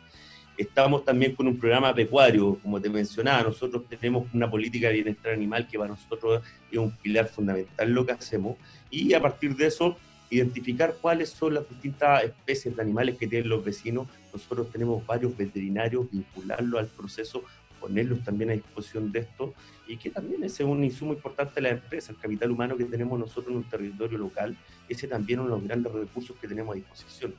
Estamos 0.58 1.06
también 1.06 1.36
con 1.36 1.48
un 1.48 1.60
programa 1.60 1.94
pecuario, 1.94 2.58
como 2.64 2.82
te 2.82 2.90
mencionaba, 2.90 3.44
nosotros 3.44 3.84
tenemos 3.88 4.28
una 4.34 4.50
política 4.50 4.88
de 4.88 4.96
bienestar 4.96 5.32
animal 5.34 5.68
que 5.68 5.78
para 5.78 5.92
nosotros 5.92 6.42
es 6.72 6.78
un 6.80 6.90
pilar 6.90 7.28
fundamental 7.28 7.92
lo 7.92 8.04
que 8.04 8.14
hacemos 8.14 8.58
y 8.90 9.14
a 9.14 9.22
partir 9.22 9.56
de 9.56 9.68
eso 9.68 9.96
identificar 10.32 10.96
cuáles 11.00 11.30
son 11.30 11.54
las 11.54 11.70
distintas 11.70 12.24
especies 12.24 12.76
de 12.76 12.82
animales 12.82 13.18
que 13.18 13.28
tienen 13.28 13.50
los 13.50 13.64
vecinos. 13.64 14.08
Nosotros 14.34 14.72
tenemos 14.72 15.06
varios 15.06 15.38
veterinarios, 15.38 16.12
vincularlos 16.12 16.80
al 16.80 16.88
proceso 16.88 17.44
ponerlos 17.80 18.24
también 18.24 18.50
a 18.50 18.54
disposición 18.54 19.12
de 19.12 19.20
esto 19.20 19.54
y 19.88 19.98
que 19.98 20.10
también 20.10 20.44
ese 20.44 20.64
es 20.64 20.70
un 20.70 20.84
insumo 20.84 21.14
importante 21.14 21.56
de 21.56 21.62
la 21.62 21.70
empresa, 21.70 22.12
el 22.12 22.18
capital 22.18 22.52
humano 22.52 22.78
que 22.78 22.86
tenemos 22.86 23.20
nosotros 23.20 23.48
en 23.48 23.58
un 23.58 23.64
territorio 23.64 24.18
local, 24.18 24.56
ese 24.90 25.08
también 25.08 25.40
es 25.40 25.46
uno 25.46 25.56
de 25.56 25.62
los 25.62 25.68
grandes 25.68 25.94
recursos 25.94 26.36
que 26.40 26.48
tenemos 26.48 26.74
a 26.74 26.76
disposición. 26.76 27.34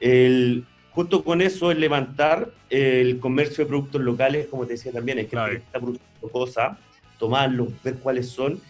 El, 0.00 0.64
junto 0.90 1.24
con 1.24 1.40
eso 1.40 1.70
es 1.70 1.78
levantar 1.78 2.50
el 2.70 3.18
comercio 3.18 3.64
de 3.64 3.68
productos 3.68 4.00
locales, 4.00 4.46
como 4.46 4.66
te 4.66 4.74
decía 4.74 4.92
también, 4.92 5.18
es 5.18 5.28
que 5.28 5.36
está 5.36 5.80
produciendo 5.80 6.28
cosas, 6.30 6.78
tomarlos, 7.18 7.68
ver 7.82 7.96
cuáles 7.96 8.28
son. 8.28 8.60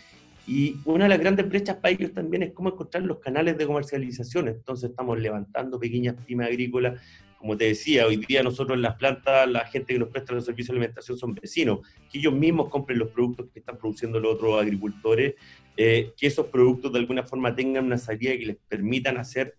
Y 0.46 0.76
una 0.84 1.04
de 1.04 1.08
las 1.08 1.18
grandes 1.18 1.48
brechas 1.48 1.76
para 1.76 1.92
ellos 1.92 2.12
también 2.12 2.44
es 2.44 2.52
cómo 2.52 2.68
encontrar 2.68 3.02
los 3.02 3.18
canales 3.18 3.58
de 3.58 3.66
comercialización. 3.66 4.46
Entonces 4.46 4.90
estamos 4.90 5.18
levantando 5.18 5.78
pequeñas 5.78 6.14
pymes 6.24 6.46
agrícolas 6.46 7.00
como 7.38 7.56
te 7.56 7.66
decía, 7.66 8.06
hoy 8.06 8.16
día 8.16 8.42
nosotros 8.42 8.76
en 8.76 8.82
las 8.82 8.96
plantas, 8.96 9.48
la 9.48 9.66
gente 9.66 9.92
que 9.92 9.98
nos 9.98 10.08
presta 10.08 10.34
los 10.34 10.44
servicios 10.44 10.68
de 10.74 10.78
alimentación 10.78 11.18
son 11.18 11.34
vecinos, 11.34 11.80
que 12.10 12.18
ellos 12.18 12.32
mismos 12.32 12.68
compren 12.68 12.98
los 12.98 13.10
productos 13.10 13.46
que 13.52 13.60
están 13.60 13.78
produciendo 13.78 14.18
los 14.18 14.34
otros 14.34 14.60
agricultores, 14.60 15.34
eh, 15.76 16.12
que 16.16 16.26
esos 16.26 16.46
productos 16.46 16.92
de 16.92 16.98
alguna 16.98 17.22
forma 17.22 17.54
tengan 17.54 17.84
una 17.84 17.98
salida 17.98 18.32
que 18.36 18.46
les 18.46 18.56
permitan 18.68 19.18
hacer 19.18 19.54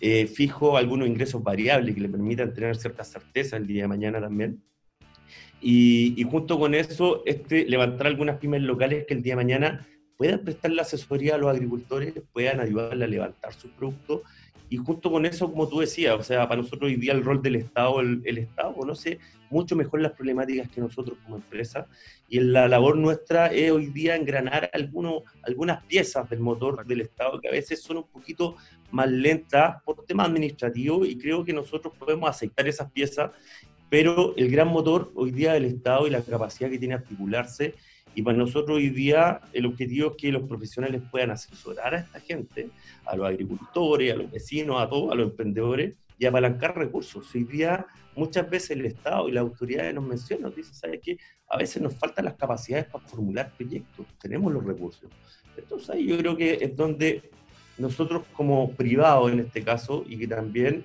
eh, 0.00 0.26
fijo 0.26 0.78
algunos 0.78 1.06
ingresos 1.06 1.42
variables, 1.42 1.94
que 1.94 2.00
les 2.00 2.10
permitan 2.10 2.54
tener 2.54 2.76
cierta 2.76 3.04
certeza 3.04 3.56
el 3.56 3.66
día 3.66 3.82
de 3.82 3.88
mañana 3.88 4.20
también. 4.20 4.62
Y, 5.60 6.24
junto 6.30 6.58
con 6.58 6.74
eso, 6.74 7.22
este, 7.26 7.66
levantar 7.66 8.06
algunas 8.06 8.38
pymes 8.38 8.62
locales 8.62 9.04
que 9.06 9.12
el 9.12 9.22
día 9.22 9.32
de 9.32 9.36
mañana 9.36 9.86
puedan 10.16 10.42
prestar 10.42 10.70
la 10.70 10.82
asesoría 10.82 11.34
a 11.34 11.38
los 11.38 11.50
agricultores, 11.50 12.14
puedan 12.32 12.60
ayudarle 12.60 13.04
a 13.04 13.08
levantar 13.08 13.52
sus 13.52 13.70
productos 13.72 14.22
y 14.70 14.76
justo 14.76 15.10
con 15.10 15.26
eso, 15.26 15.50
como 15.50 15.68
tú 15.68 15.80
decías, 15.80 16.14
o 16.14 16.22
sea, 16.22 16.48
para 16.48 16.62
nosotros 16.62 16.88
hoy 16.88 16.94
día 16.94 17.12
el 17.12 17.24
rol 17.24 17.42
del 17.42 17.56
Estado, 17.56 18.00
el, 18.00 18.38
Estado 18.38 18.72
conoce 18.72 19.18
mucho 19.50 19.74
mejor 19.74 20.00
las 20.00 20.12
problemáticas 20.12 20.70
que 20.70 20.80
nosotros 20.80 21.18
como 21.24 21.36
empresa, 21.36 21.88
y 22.28 22.38
la 22.38 22.68
labor 22.68 22.96
nuestra 22.96 23.48
es 23.48 23.72
hoy 23.72 23.86
día 23.86 24.14
engranar 24.14 24.70
algunos, 24.72 25.24
algunas 25.42 25.84
piezas 25.86 26.30
del 26.30 26.38
motor 26.38 26.86
del 26.86 27.00
Estado 27.00 27.40
que 27.40 27.48
a 27.48 27.50
veces 27.50 27.82
son 27.82 27.96
un 27.96 28.06
poquito 28.06 28.54
más 28.92 29.10
lentas 29.10 29.82
por 29.82 30.04
temas 30.06 30.28
administrativos, 30.28 31.08
y 31.08 31.18
creo 31.18 31.44
que 31.44 31.52
nosotros 31.52 31.92
podemos 31.98 32.30
aceptar 32.30 32.68
esas 32.68 32.92
piezas 32.92 33.32
pero 33.90 34.36
el 34.36 34.48
gran 34.52 34.68
motor 34.68 35.10
hoy 35.16 35.32
día 35.32 35.52
del 35.52 35.64
Estado 35.64 36.06
y 36.06 36.10
la 36.10 36.22
capacidad 36.22 36.70
que 36.70 36.78
tiene 36.78 36.94
articularse 36.94 37.74
y 38.14 38.22
para 38.22 38.36
nosotros 38.36 38.76
hoy 38.76 38.90
día 38.90 39.40
el 39.52 39.66
objetivo 39.66 40.10
es 40.10 40.16
que 40.16 40.32
los 40.32 40.42
profesionales 40.42 41.02
puedan 41.10 41.30
asesorar 41.30 41.94
a 41.94 41.98
esta 42.00 42.20
gente, 42.20 42.70
a 43.06 43.16
los 43.16 43.26
agricultores, 43.26 44.12
a 44.12 44.16
los 44.16 44.30
vecinos, 44.30 44.80
a 44.80 44.88
todos, 44.88 45.12
a 45.12 45.14
los 45.14 45.30
emprendedores, 45.30 45.94
y 46.18 46.26
apalancar 46.26 46.76
recursos. 46.76 47.34
Hoy 47.34 47.44
día 47.44 47.86
muchas 48.14 48.48
veces 48.48 48.72
el 48.72 48.84
Estado 48.84 49.28
y 49.28 49.32
las 49.32 49.42
autoridades 49.42 49.94
nos 49.94 50.04
mencionan, 50.04 50.44
nos 50.44 50.56
dicen, 50.56 50.74
¿sabes 50.74 51.00
qué? 51.02 51.16
A 51.48 51.56
veces 51.56 51.80
nos 51.82 51.94
faltan 51.94 52.26
las 52.26 52.34
capacidades 52.34 52.86
para 52.86 53.06
formular 53.06 53.50
proyectos, 53.56 54.06
tenemos 54.20 54.52
los 54.52 54.64
recursos. 54.64 55.08
Entonces 55.56 55.90
ahí 55.90 56.06
yo 56.06 56.18
creo 56.18 56.36
que 56.36 56.58
es 56.60 56.76
donde 56.76 57.30
nosotros 57.78 58.24
como 58.34 58.70
privados 58.72 59.32
en 59.32 59.40
este 59.40 59.62
caso, 59.62 60.04
y 60.06 60.18
que 60.18 60.26
también, 60.26 60.84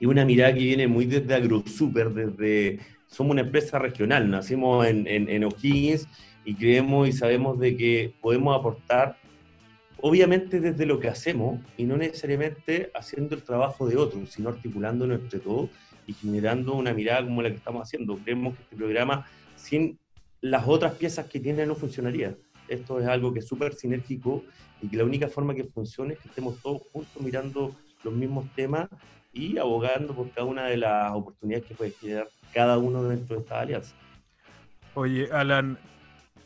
y 0.00 0.06
una 0.06 0.24
mirada 0.24 0.54
que 0.54 0.60
viene 0.60 0.88
muy 0.88 1.04
desde 1.04 1.34
AgroSuper, 1.34 2.10
desde 2.10 2.80
somos 3.12 3.32
una 3.32 3.42
empresa 3.42 3.78
regional, 3.78 4.30
nacimos 4.30 4.86
en, 4.86 5.06
en, 5.06 5.44
O'Higgins 5.44 6.08
y 6.46 6.54
creemos 6.54 7.06
y 7.06 7.12
sabemos 7.12 7.58
de 7.60 7.76
que 7.76 8.14
podemos 8.22 8.58
aportar, 8.58 9.18
obviamente 10.00 10.60
desde 10.60 10.86
lo 10.86 10.98
que 10.98 11.08
hacemos 11.08 11.60
y 11.76 11.84
no 11.84 11.98
necesariamente 11.98 12.90
haciendo 12.94 13.34
el 13.34 13.42
trabajo 13.42 13.86
de 13.86 13.98
otros, 13.98 14.30
sino 14.30 14.48
articulándonos 14.48 15.20
entre 15.20 15.40
todos 15.40 15.68
y 16.06 16.14
generando 16.14 16.74
una 16.74 16.94
mirada 16.94 17.22
como 17.22 17.42
la 17.42 17.50
que 17.50 17.56
estamos 17.56 17.82
haciendo. 17.82 18.16
Creemos 18.16 18.56
que 18.56 18.62
este 18.62 18.76
programa, 18.76 19.26
sin 19.56 19.98
las 20.40 20.66
otras 20.66 20.94
piezas 20.94 21.26
que 21.26 21.38
tiene, 21.38 21.66
no 21.66 21.74
funcionaría. 21.74 22.34
Esto 22.66 22.98
es 22.98 23.06
algo 23.06 23.34
que 23.34 23.40
es 23.40 23.46
súper 23.46 23.74
sinérgico 23.74 24.42
y 24.80 24.88
que 24.88 24.96
la 24.96 25.04
única 25.04 25.28
forma 25.28 25.54
que 25.54 25.64
funcione 25.64 26.14
es 26.14 26.20
que 26.20 26.28
estemos 26.28 26.58
todos 26.62 26.80
juntos 26.90 27.22
mirando 27.22 27.76
los 28.02 28.14
mismos 28.14 28.46
temas 28.56 28.88
y 29.32 29.58
abogando 29.58 30.14
por 30.14 30.30
cada 30.30 30.46
una 30.46 30.64
de 30.66 30.76
las 30.76 31.12
oportunidades 31.14 31.66
que 31.66 31.74
puede 31.74 31.90
generar 31.92 32.28
cada 32.52 32.78
uno 32.78 33.02
dentro 33.04 33.36
de 33.36 33.42
esta 33.42 33.60
alianza. 33.60 33.94
Oye, 34.94 35.28
Alan, 35.32 35.78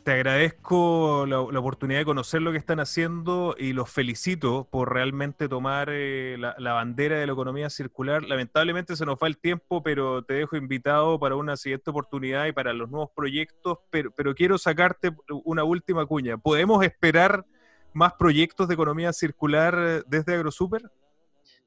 te 0.07 0.13
agradezco 0.13 1.25
la, 1.27 1.41
oportunidad 1.41 1.99
de 1.99 2.05
conocer 2.05 2.41
lo 2.41 2.53
que 2.53 2.57
están 2.57 2.79
haciendo 2.79 3.55
y 3.59 3.73
los 3.73 3.89
felicito 3.89 4.65
por 4.71 4.93
realmente 4.93 5.49
tomar 5.49 5.89
eh, 5.91 6.37
la, 6.39 6.71
bandera 6.71 7.17
de 7.17 7.27
la 7.27 7.33
economía 7.33 7.69
circular. 7.69 8.23
Lamentablemente 8.23 8.95
se 8.95 9.05
nos 9.05 9.17
va 9.17 9.27
el 9.27 9.37
tiempo, 9.37 9.83
pero 9.83 10.23
te 10.23 10.35
dejo 10.35 10.55
invitado 10.55 11.19
para 11.19 11.35
una 11.35 11.57
siguiente 11.57 11.89
oportunidad 11.89 12.45
y 12.45 12.53
para 12.53 12.71
los 12.71 12.89
nuevos 12.89 13.09
proyectos, 13.13 13.79
pero, 13.89 14.11
pero 14.11 14.33
quiero 14.33 14.57
sacarte 14.57 15.11
una 15.43 15.65
última 15.65 16.05
cuña. 16.05 16.37
¿Podemos 16.37 16.85
esperar 16.85 17.45
más 17.91 18.13
proyectos 18.13 18.69
de 18.69 18.75
economía 18.75 19.11
circular 19.11 19.75
eh, 19.77 20.03
desde 20.07 20.35
AgroSuper? 20.35 20.89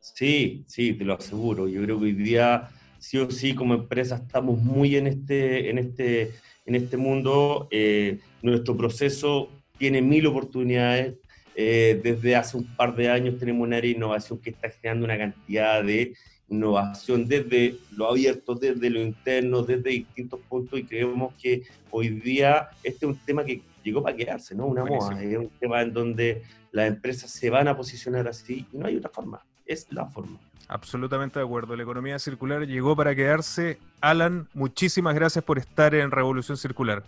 Sí, 0.01 0.65
sí, 0.67 0.95
te 0.95 1.05
lo 1.05 1.15
aseguro. 1.15 1.69
Yo 1.69 1.83
creo 1.83 1.99
que 1.99 2.07
hoy 2.07 2.13
día 2.13 2.71
sí 2.99 3.19
o 3.19 3.31
sí 3.31 3.55
como 3.55 3.75
empresa 3.75 4.17
estamos 4.17 4.59
muy 4.61 4.97
en 4.97 5.07
este, 5.07 5.71
en 5.71 5.79
este, 5.79 6.33
en 6.67 6.75
este 6.75 6.97
mundo. 6.97 7.69
Eh, 7.71 8.19
nuestro 8.43 8.77
proceso 8.77 9.51
tiene 9.79 10.03
mil 10.03 10.27
oportunidades. 10.27 11.15
Eh, 11.55 12.01
desde 12.03 12.37
hace 12.37 12.57
un 12.57 12.65
par 12.77 12.95
de 12.95 13.09
años 13.09 13.39
tenemos 13.39 13.67
una 13.67 13.77
área 13.77 13.91
de 13.91 13.97
innovación 13.97 14.39
que 14.39 14.51
está 14.51 14.71
generando 14.71 15.05
una 15.05 15.19
cantidad 15.19 15.83
de 15.83 16.15
innovación 16.49 17.27
desde 17.27 17.77
lo 17.97 18.09
abierto, 18.09 18.55
desde 18.55 18.91
lo 18.91 19.01
interno, 19.01 19.63
desde 19.63 19.91
distintos 19.91 20.41
puntos 20.49 20.79
y 20.79 20.85
creemos 20.85 21.35
que 21.41 21.63
hoy 21.91 22.09
día 22.09 22.71
este 22.83 23.07
es 23.07 23.13
un 23.13 23.19
tema 23.19 23.45
que 23.45 23.63
llegó 23.83 24.03
para 24.03 24.17
quedarse, 24.17 24.55
¿no? 24.55 24.67
Una 24.67 24.85
moda, 24.85 25.23
es 25.23 25.37
un 25.37 25.51
tema 25.61 25.81
en 25.83 25.93
donde 25.93 26.43
las 26.73 26.89
empresas 26.89 27.31
se 27.31 27.51
van 27.51 27.69
a 27.69 27.77
posicionar 27.77 28.29
así 28.29 28.67
y 28.73 28.77
no 28.77 28.87
hay 28.87 28.97
otra 28.97 29.11
forma, 29.11 29.45
es 29.71 29.87
la 29.91 30.07
forma. 30.07 30.39
Absolutamente 30.69 31.39
de 31.39 31.45
acuerdo. 31.45 31.75
La 31.77 31.83
economía 31.83 32.19
circular 32.19 32.67
llegó 32.67 32.95
para 32.95 33.15
quedarse. 33.15 33.79
Alan, 34.01 34.49
muchísimas 34.55 35.15
gracias 35.15 35.45
por 35.45 35.59
estar 35.59 35.95
en 35.95 36.11
Revolución 36.11 36.57
Circular. 36.57 37.03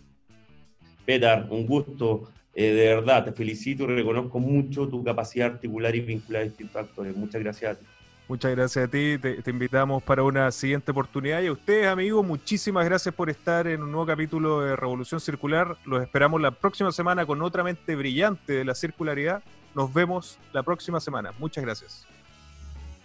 Petar, 1.04 1.46
un 1.50 1.66
gusto. 1.66 2.28
Eh, 2.54 2.72
de 2.72 2.94
verdad, 2.94 3.24
te 3.24 3.32
felicito 3.32 3.84
y 3.84 3.86
reconozco 3.86 4.38
mucho 4.38 4.88
tu 4.88 5.02
capacidad 5.02 5.52
articular 5.52 5.94
y 5.94 6.00
vincular 6.00 6.42
a 6.42 6.44
distintos 6.44 6.76
actores. 6.76 7.16
Muchas 7.16 7.40
gracias 7.40 7.76
a 7.76 7.78
ti. 7.78 7.86
Muchas 8.28 8.50
gracias 8.52 8.84
a 8.84 8.88
ti. 8.88 9.18
Te, 9.18 9.42
te, 9.42 9.50
invitamos 9.50 10.02
para 10.02 10.22
una 10.22 10.50
siguiente 10.50 10.90
oportunidad. 10.90 11.40
Y 11.42 11.46
a 11.46 11.52
ustedes, 11.52 11.86
amigos, 11.86 12.24
muchísimas 12.24 12.84
gracias 12.84 13.14
por 13.14 13.30
estar 13.30 13.66
en 13.66 13.82
un 13.82 13.90
nuevo 13.90 14.06
capítulo 14.06 14.60
de 14.60 14.76
Revolución 14.76 15.20
Circular. 15.20 15.76
Los 15.84 16.02
esperamos 16.02 16.40
la 16.40 16.50
próxima 16.50 16.92
semana 16.92 17.26
con 17.26 17.42
otra 17.42 17.62
mente 17.64 17.94
brillante 17.96 18.52
de 18.54 18.64
la 18.64 18.74
circularidad. 18.74 19.42
Nos 19.74 19.92
vemos 19.92 20.38
la 20.52 20.62
próxima 20.62 21.00
semana. 21.00 21.32
Muchas 21.38 21.64
gracias. 21.64 22.11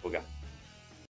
Okay. 0.06 0.37